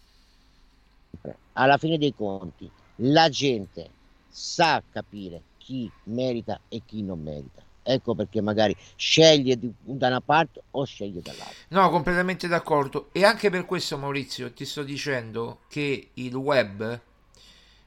[1.53, 3.89] alla fine dei conti, la gente
[4.29, 7.61] sa capire chi merita e chi non merita.
[7.83, 11.55] Ecco perché magari sceglie da una parte o sceglie dall'altra.
[11.69, 13.09] No, completamente d'accordo.
[13.11, 16.99] E anche per questo, Maurizio, ti sto dicendo che il web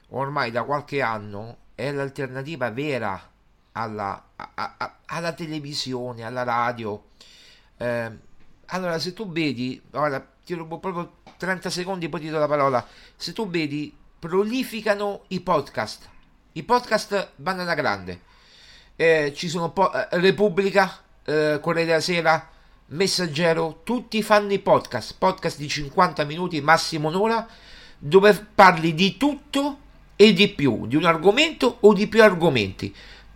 [0.09, 3.31] ormai da qualche anno è l'alternativa vera
[3.77, 7.03] alla, a- a- alla televisione, alla radio.
[7.77, 8.11] Eh,
[8.67, 12.85] allora, se tu vedi, ora ti rubo proprio 30 secondi, poi ti do la parola.
[13.15, 16.09] Se tu vedi, prolificano i podcast.
[16.53, 18.21] I podcast vanno alla grande.
[18.95, 22.49] Eh, ci sono po- eh, Repubblica, eh, Corriere della Sera,
[22.87, 27.45] Messaggero, tutti fanno i podcast, podcast di 50 minuti, massimo un'ora,
[27.97, 29.79] dove parli di tutto
[30.15, 32.95] e di più, di un argomento o di più argomenti.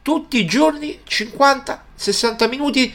[0.09, 2.91] Tutti i giorni 50-60 minuti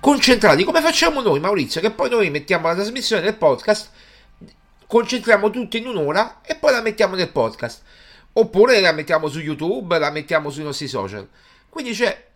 [0.00, 3.90] concentrati, come facciamo noi, Maurizio, che poi noi mettiamo la trasmissione del podcast,
[4.86, 7.82] concentriamo tutto in un'ora e poi la mettiamo nel podcast.
[8.32, 11.28] Oppure la mettiamo su YouTube, la mettiamo sui nostri social.
[11.68, 12.26] Quindi c'è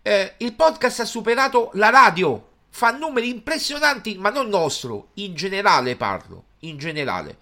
[0.00, 5.94] eh, il podcast ha superato la radio, fa numeri impressionanti, ma non nostro, in generale
[5.94, 7.36] parlo, in generale.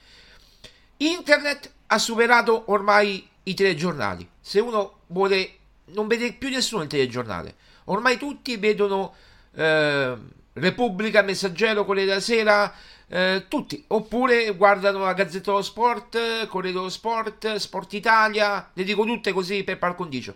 [0.97, 4.29] Internet ha superato ormai i telegiornali.
[4.41, 7.55] Se uno vuole, non vede più nessuno il telegiornale.
[7.85, 9.15] Ormai tutti vedono
[9.55, 10.17] eh,
[10.55, 12.75] Repubblica, Messaggero, Corriere della Sera,
[13.09, 13.85] eh, tutti.
[13.89, 19.65] Oppure guardano la Gazzetta dello Sport, Corriere dello Sport, Sport Italia, le dico tutte così
[19.65, 20.35] per par condicio.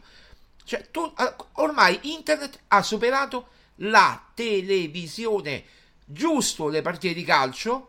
[0.64, 5.64] Cioè, tu, eh, ormai internet ha superato la televisione.
[6.04, 7.88] Giusto le partite di calcio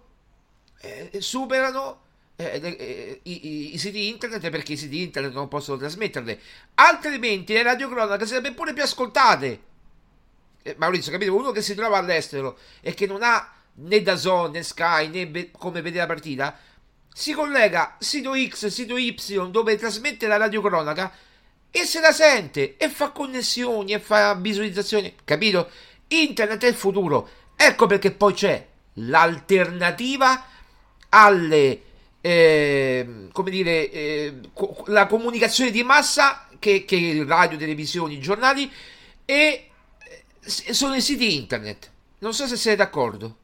[0.81, 1.99] eh, superano
[2.41, 6.39] eh, le- eh, i, i- i siti internet perché i siti internet non possono trasmetterle.
[6.75, 9.61] Altrimenti le radiocronache sarebbero pure più ascoltate.
[10.63, 11.35] Eh, Maurizio, capito?
[11.35, 15.27] Uno che si trova all'estero e che non ha né da Zone né Sky né
[15.27, 16.57] ve- come vedere la partita,
[17.13, 19.15] si collega sito X, sito Y
[19.49, 21.11] dove trasmette la radiocronaca
[21.71, 25.69] e se la sente e fa connessioni e fa visualizzazioni, capito?
[26.07, 27.29] Internet è il futuro.
[27.55, 30.45] Ecco perché poi c'è l'alternativa
[31.09, 31.81] alle
[32.21, 38.71] eh, come dire eh, co- la comunicazione di massa che, che radio, televisioni, giornali
[39.25, 39.69] e
[40.39, 41.91] sono i siti internet.
[42.19, 43.37] Non so se sei d'accordo.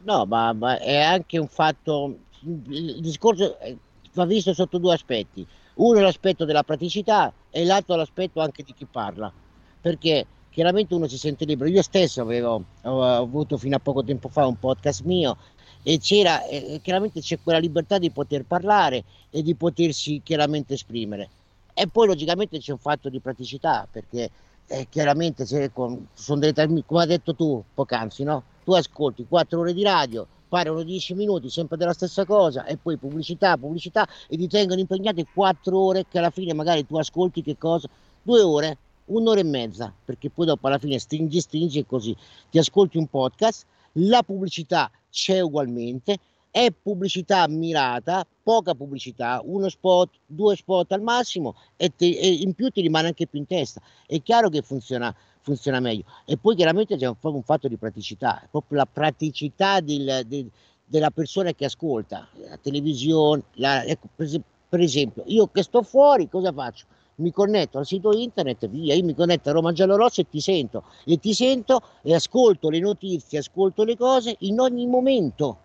[0.00, 3.76] No, ma, ma è anche un fatto, il discorso eh,
[4.12, 5.46] va visto sotto due aspetti.
[5.74, 9.32] Uno è l'aspetto della praticità e l'altro è l'aspetto anche di chi parla,
[9.80, 11.70] perché chiaramente uno si sente libero.
[11.70, 15.36] Io stesso avevo avuto fino a poco tempo fa un podcast mio
[15.82, 21.28] e c'era, eh, chiaramente c'è quella libertà di poter parlare e di potersi chiaramente esprimere.
[21.74, 24.30] E poi logicamente c'è un fatto di praticità, perché
[24.66, 28.42] eh, chiaramente se con- sono delle trasmi- come hai detto tu poc'anzi, no?
[28.64, 32.96] Tu ascolti 4 ore di radio, parlano 10 minuti sempre della stessa cosa e poi
[32.96, 37.56] pubblicità, pubblicità e ti tengono impegnati 4 ore che alla fine magari tu ascolti che
[37.56, 37.88] cosa?
[38.22, 38.76] Due ore,
[39.08, 42.16] un'ora e mezza, perché poi dopo alla fine stringi, stringi e così.
[42.50, 46.18] Ti ascolti un podcast, la pubblicità c'è ugualmente,
[46.50, 52.54] è pubblicità mirata, poca pubblicità, uno spot, due spot al massimo e, te- e in
[52.54, 53.80] più ti rimane anche più in testa.
[54.06, 56.04] È chiaro che funziona, funziona meglio.
[56.24, 60.50] E poi chiaramente c'è un, un fatto di praticità, proprio la praticità del- del-
[60.84, 64.28] della persona che ascolta, la televisione, la- ecco, per,
[64.68, 66.86] per esempio, io che sto fuori, cosa faccio?
[67.18, 70.40] Mi connetto al sito internet, via, io mi connetto a Roma Giallo Rosso e ti
[70.40, 75.58] sento, e ti sento e ascolto le notizie, ascolto le cose in ogni momento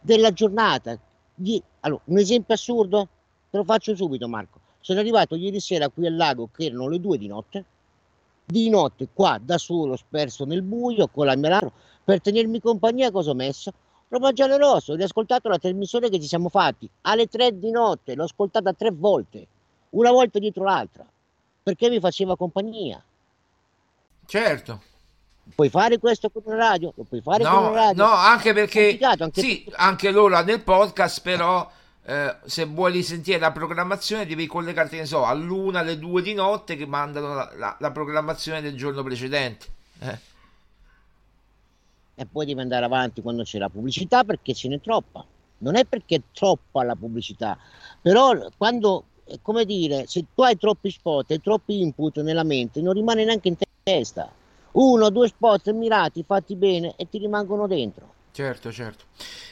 [0.00, 0.98] della giornata.
[1.80, 3.08] Allora, un esempio assurdo?
[3.48, 4.60] Te lo faccio subito, Marco.
[4.80, 7.64] Sono arrivato ieri sera qui al lago, che erano le due di notte,
[8.44, 11.72] di notte qua da solo, sperso nel buio, con la mia lampada,
[12.04, 13.72] per tenermi compagnia cosa ho messo?
[14.08, 18.14] Roma Giallo Rosso, ho riascoltato la trasmissione che ci siamo fatti alle tre di notte,
[18.14, 19.46] l'ho ascoltata tre volte,
[19.94, 21.04] una volta dietro l'altra.
[21.64, 23.02] perché mi faceva compagnia.
[24.26, 24.82] Certo.
[25.54, 26.92] Puoi fare questo con una radio?
[26.94, 28.04] Lo puoi fare no, con una radio?
[28.04, 29.80] No, anche perché anche sì, perché...
[29.80, 31.70] anche loro nel podcast, però
[32.04, 36.76] eh, se vuoi risentire la programmazione devi collegarti, ne so, all'una, alle due di notte
[36.76, 39.66] che mandano la, la, la programmazione del giorno precedente.
[40.00, 40.18] Eh.
[42.16, 45.24] E poi devi andare avanti quando c'è la pubblicità perché ce n'è troppa.
[45.58, 47.56] Non è perché è troppa la pubblicità,
[48.02, 49.04] però quando,
[49.42, 53.48] come dire, se tu hai troppi spot e troppi input nella mente, non rimane neanche
[53.48, 54.30] in testa
[54.72, 58.12] uno due spot mirati, fatti bene e ti rimangono dentro.
[58.32, 59.04] Certo, certo.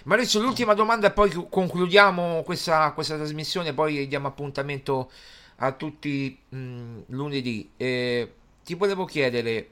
[0.04, 5.10] Maurizio, l'ultima domanda e poi concludiamo questa, questa trasmissione, poi diamo appuntamento
[5.56, 7.70] a tutti mh, lunedì.
[7.76, 8.32] Eh,
[8.64, 9.70] ti volevo chiedere,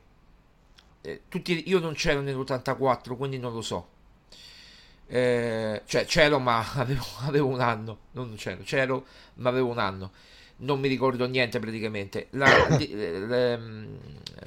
[1.01, 3.88] eh, tutti, io non c'ero nell'84, quindi non lo so.
[5.12, 9.04] Eh, cioè c'ero ma avevo, avevo, un anno, non c'ero, c'ero
[9.34, 10.11] ma avevo un anno
[10.61, 12.28] non mi ricordo niente praticamente.
[12.30, 12.48] La,
[13.26, 13.58] la,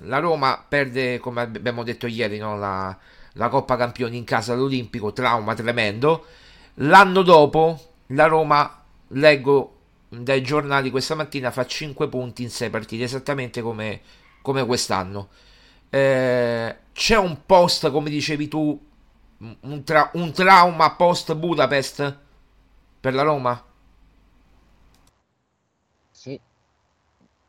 [0.01, 2.57] la Roma perde, come abbiamo detto ieri, no?
[2.57, 2.95] la,
[3.33, 6.25] la, Coppa Campioni in casa all'Olimpico, trauma tremendo.
[6.75, 9.77] L'anno dopo la Roma, leggo
[10.09, 14.01] dai giornali questa mattina, fa 5 punti in 6 partite, esattamente come,
[14.41, 15.29] come quest'anno.
[15.89, 18.79] Eh, c'è un post, come dicevi tu,
[19.61, 22.17] un, tra, un trauma post Budapest
[22.99, 23.71] per la Roma?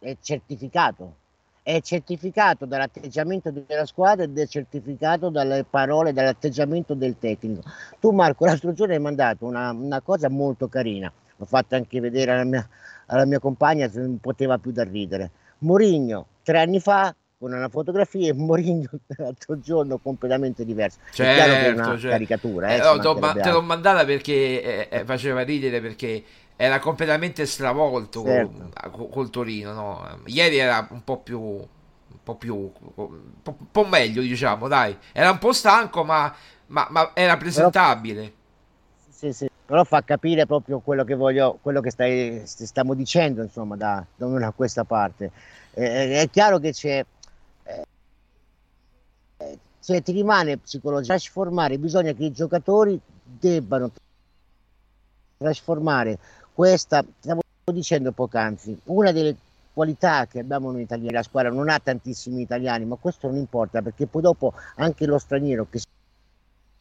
[0.05, 1.17] è certificato.
[1.63, 7.63] È certificato dall'atteggiamento della squadra ed è certificato dalle parole, dall'atteggiamento del tecnico.
[7.99, 12.33] Tu Marco l'altro giorno hai mandato una, una cosa molto carina, l'ho fatta anche vedere
[12.33, 12.69] alla mia,
[13.07, 15.31] alla mia compagna se non poteva più da ridere.
[15.61, 20.99] Mourinho tre anni fa con una fotografia e Mourinho l'altro giorno completamente diverso.
[21.11, 22.09] Certo, è è una certo.
[22.09, 22.69] caricatura.
[22.69, 26.25] Eh, eh, no, te l'ho mandata perché eh, eh, faceva ridere perché
[26.57, 28.71] era completamente stravolto certo.
[28.91, 29.73] col, col, Torino.
[29.73, 30.19] No?
[30.27, 31.41] Ieri era un po' più.
[31.41, 32.55] Un po' più.
[32.55, 34.97] Un po', un po', meglio, diciamo, dai.
[35.13, 36.33] Era un po' stanco, ma,
[36.69, 38.21] ma, ma era presentabile.
[38.21, 38.33] Però,
[39.11, 39.51] sì, sì.
[39.67, 44.27] Però fa capire proprio quello che voglio, quello che stai, stiamo dicendo, insomma, da, da
[44.27, 45.33] una a questa parte.
[45.75, 47.05] Eh, è chiaro che c'è.
[49.85, 53.91] Se ti rimane psicologico trasformare, bisogna che i giocatori debbano
[55.37, 56.19] trasformare
[56.55, 59.37] questa, stavo dicendo poc'anzi, una delle
[59.75, 63.83] qualità che abbiamo noi italiani, la squadra non ha tantissimi italiani, ma questo non importa
[63.83, 65.81] perché poi dopo anche lo straniero che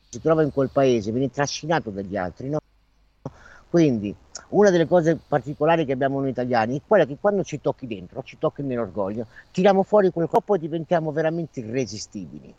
[0.09, 2.59] si trova in quel paese viene trascinato dagli altri, no?
[3.69, 4.15] Quindi
[4.51, 8.23] una delle cose particolari che abbiamo noi italiani è quella che quando ci tocchi dentro,
[8.23, 12.55] ci tocchi nell'orgoglio, tiriamo fuori quel corpo e diventiamo veramente irresistibili.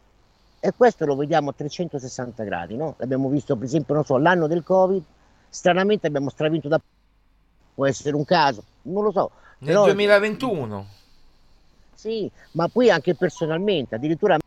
[0.65, 2.95] E questo lo vediamo a 360 gradi, no?
[2.97, 5.03] L'abbiamo visto per esempio, non so, l'anno del Covid,
[5.51, 6.81] stranamente abbiamo stravinto da
[7.75, 9.31] può essere un caso, non lo so.
[9.59, 9.85] Nel però...
[9.85, 10.87] 2021.
[11.93, 14.39] Sì, ma poi anche personalmente, addirittura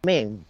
[0.00, 0.44] me,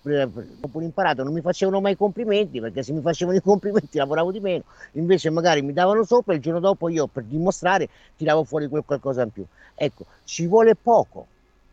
[0.60, 4.38] dopo l'imparato, non mi facevano mai complimenti, perché se mi facevano i complimenti lavoravo di
[4.38, 4.62] meno,
[4.92, 8.84] invece magari mi davano sopra e il giorno dopo io per dimostrare tiravo fuori quel
[8.84, 9.44] qualcosa in più.
[9.74, 11.26] Ecco, ci vuole poco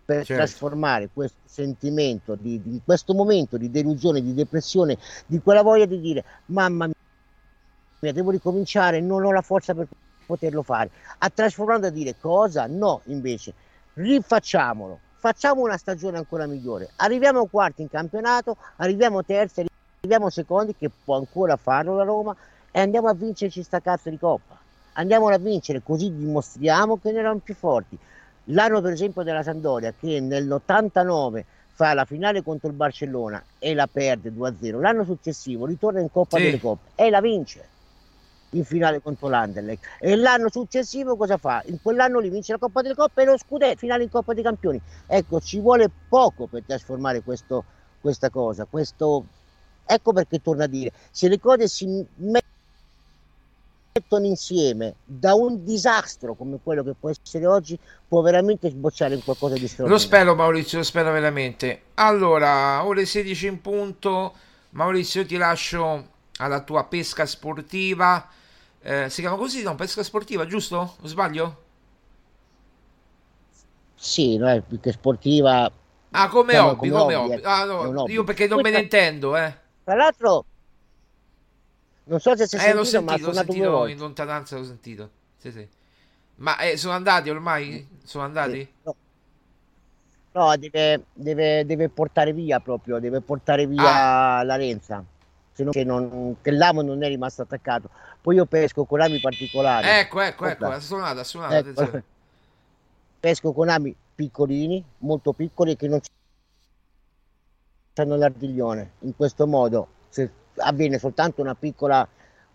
[0.04, 0.44] per certo.
[0.44, 6.00] trasformare questo sentimento, di, di, questo momento di delusione, di depressione, di quella voglia di
[6.00, 6.90] dire mamma
[8.00, 9.88] mia devo ricominciare, non ho la forza per
[10.26, 10.90] poterlo fare.
[11.20, 12.66] A trasformando a dire cosa?
[12.68, 13.54] No, invece,
[13.94, 16.90] rifacciamolo, facciamo una stagione ancora migliore.
[16.98, 19.66] Arriviamo quarti in campionato, arriviamo terzi,
[20.00, 22.36] arriviamo secondi, che può ancora farlo la Roma,
[22.72, 24.58] e andiamo a vincerci sta cazzo di coppa.
[24.94, 27.98] Andiamola a vincere, così dimostriamo che ne erano più forti.
[28.46, 33.88] L'anno per esempio della Sandoria che nell'89 fa la finale contro il Barcellona e la
[33.88, 36.44] perde 2-0, l'anno successivo ritorna in Coppa sì.
[36.44, 37.70] delle Coppe e la vince
[38.52, 41.62] in finale contro l'Anderlecht e l'anno successivo cosa fa?
[41.68, 44.44] In quell'anno lì vince la Coppa delle Coppe e lo scudetto, finale in Coppa dei
[44.44, 44.82] Campioni.
[45.08, 47.64] Ecco, ci vuole poco per trasformare questo,
[48.02, 49.26] questa cosa, questo...
[49.86, 51.86] ecco perché torno a dire, se le cose si
[52.16, 52.41] mettono
[54.24, 57.78] insieme da un disastro come quello che può essere oggi,
[58.08, 59.94] può veramente sbocciare in qualcosa di straordinario.
[59.94, 61.82] Lo spero Maurizio, lo spero veramente.
[61.96, 64.34] Allora, ore 16 in punto,
[64.72, 68.28] Maurizio ti lascio alla tua pesca sportiva
[68.84, 69.76] eh, si chiama così, no?
[69.76, 70.96] Pesca sportiva, giusto?
[71.00, 71.64] O sbaglio?
[73.96, 75.72] Sì, no, è più che sportiva.
[76.12, 77.34] Ah, come hobby, come, hobby.
[77.34, 77.42] hobby.
[77.44, 78.70] Ah, no, io perché non Questa...
[78.70, 79.54] me ne intendo, eh.
[79.84, 80.46] Tra l'altro,
[82.12, 85.10] non so se si è eh, l'ho sentito, l'ho sentito in lontananza, l'ho sentito.
[85.38, 85.66] Sì, sì.
[86.36, 87.88] Ma eh, sono andati ormai?
[88.04, 88.60] Sono andati?
[88.60, 88.96] Sì, no.
[90.34, 94.44] no deve, deve, deve, portare via proprio, deve portare via ah.
[94.44, 95.06] la Renza
[95.54, 97.90] se non che, non, che l'amo non è rimasto attaccato.
[98.20, 99.88] Poi io pesco con lami particolari.
[99.88, 102.02] Ecco, ecco, ecco, ha suonato, ha suonato, ecco.
[103.20, 106.02] pesco con ami piccolini, molto piccoli che non
[107.96, 108.92] hanno l'ardiglione.
[109.00, 112.08] In questo modo se avviene soltanto una piccola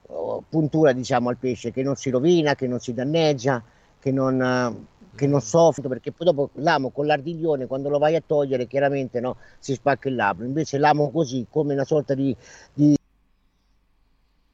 [0.03, 3.63] uh, puntura diciamo al pesce che non si rovina, che non si danneggia,
[3.99, 8.15] che non, uh, che non soffre, perché poi dopo l'amo con l'ardiglione quando lo vai
[8.15, 12.37] a togliere chiaramente no, si spacca il labbro, invece l'amo così come una sorta di,
[12.73, 12.97] di,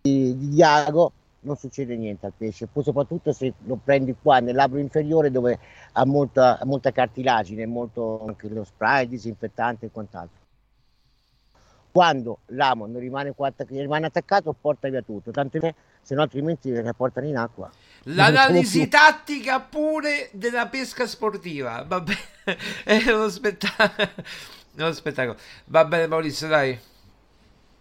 [0.01, 1.13] di, di diago
[1.43, 5.59] non succede niente al pesce, poi soprattutto se lo prendi qua nel labbro inferiore dove
[5.93, 10.42] ha molta, molta cartilagine, molto anche lo spray, disinfettante e quant'altro.
[11.93, 13.35] Quando l'amo non rimane,
[13.69, 17.71] rimane attaccato porta via tutto, tanto che se no altrimenti ne portano in acqua.
[18.05, 22.19] L'analisi tattica pure della pesca sportiva, va bene,
[22.85, 24.09] è uno spettacolo.
[24.77, 25.39] uno spettacolo.
[25.67, 26.79] Va bene Maurizio, dai.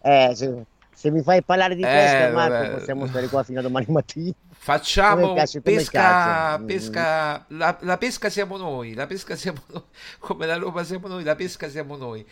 [0.04, 0.66] Eh, sì
[1.02, 2.72] se mi fai parlare di pesca, eh, Marco, vabbè.
[2.78, 4.36] possiamo stare qua fino a domani mattina.
[4.64, 6.66] Facciamo piace, pesca, mm.
[6.68, 9.82] pesca la, la, pesca siamo noi, la pesca siamo noi,
[10.20, 12.24] come la Roma siamo noi, la pesca siamo noi.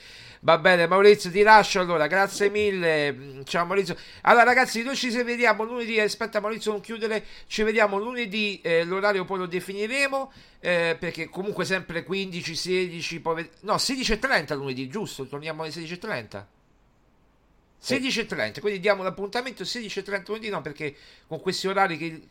[0.41, 3.41] Va bene, Maurizio, ti lascio allora, grazie mille.
[3.45, 3.97] Ciao Maurizio.
[4.21, 9.25] Allora ragazzi, noi ci vediamo lunedì, aspetta Maurizio non chiudere, ci vediamo lunedì, eh, l'orario
[9.25, 13.49] poi lo definiremo, eh, perché comunque sempre 15, 16, poi...
[13.61, 15.25] no 16.30 lunedì, giusto?
[15.25, 16.59] Torniamo alle 16.30.
[17.82, 20.95] 16.30, quindi diamo l'appuntamento 16.30 lunedì, no perché
[21.27, 22.21] con questi orari che...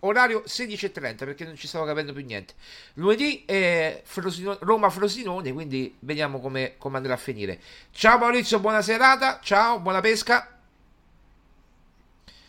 [0.00, 2.54] Orario 16.30 perché non ci stavo capendo più niente.
[2.94, 4.56] Lunedì è Frosino...
[4.60, 7.60] Roma-Frosinone, quindi vediamo come, come andrà a finire.
[7.90, 10.56] Ciao Maurizio, buona serata, ciao, buona pesca.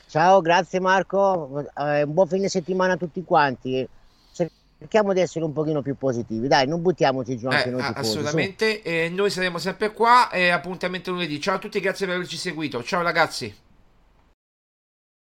[0.07, 3.87] Ciao, grazie Marco, eh, un buon fine settimana a tutti quanti
[4.79, 7.81] cerchiamo di essere un pochino più positivi, dai, non buttiamoci giù anche eh, noi.
[7.81, 11.39] Tifosi, assolutamente, eh, noi saremo sempre qua e appuntamento lunedì.
[11.39, 12.81] Ciao a tutti, grazie per averci seguito.
[12.81, 13.53] Ciao ragazzi.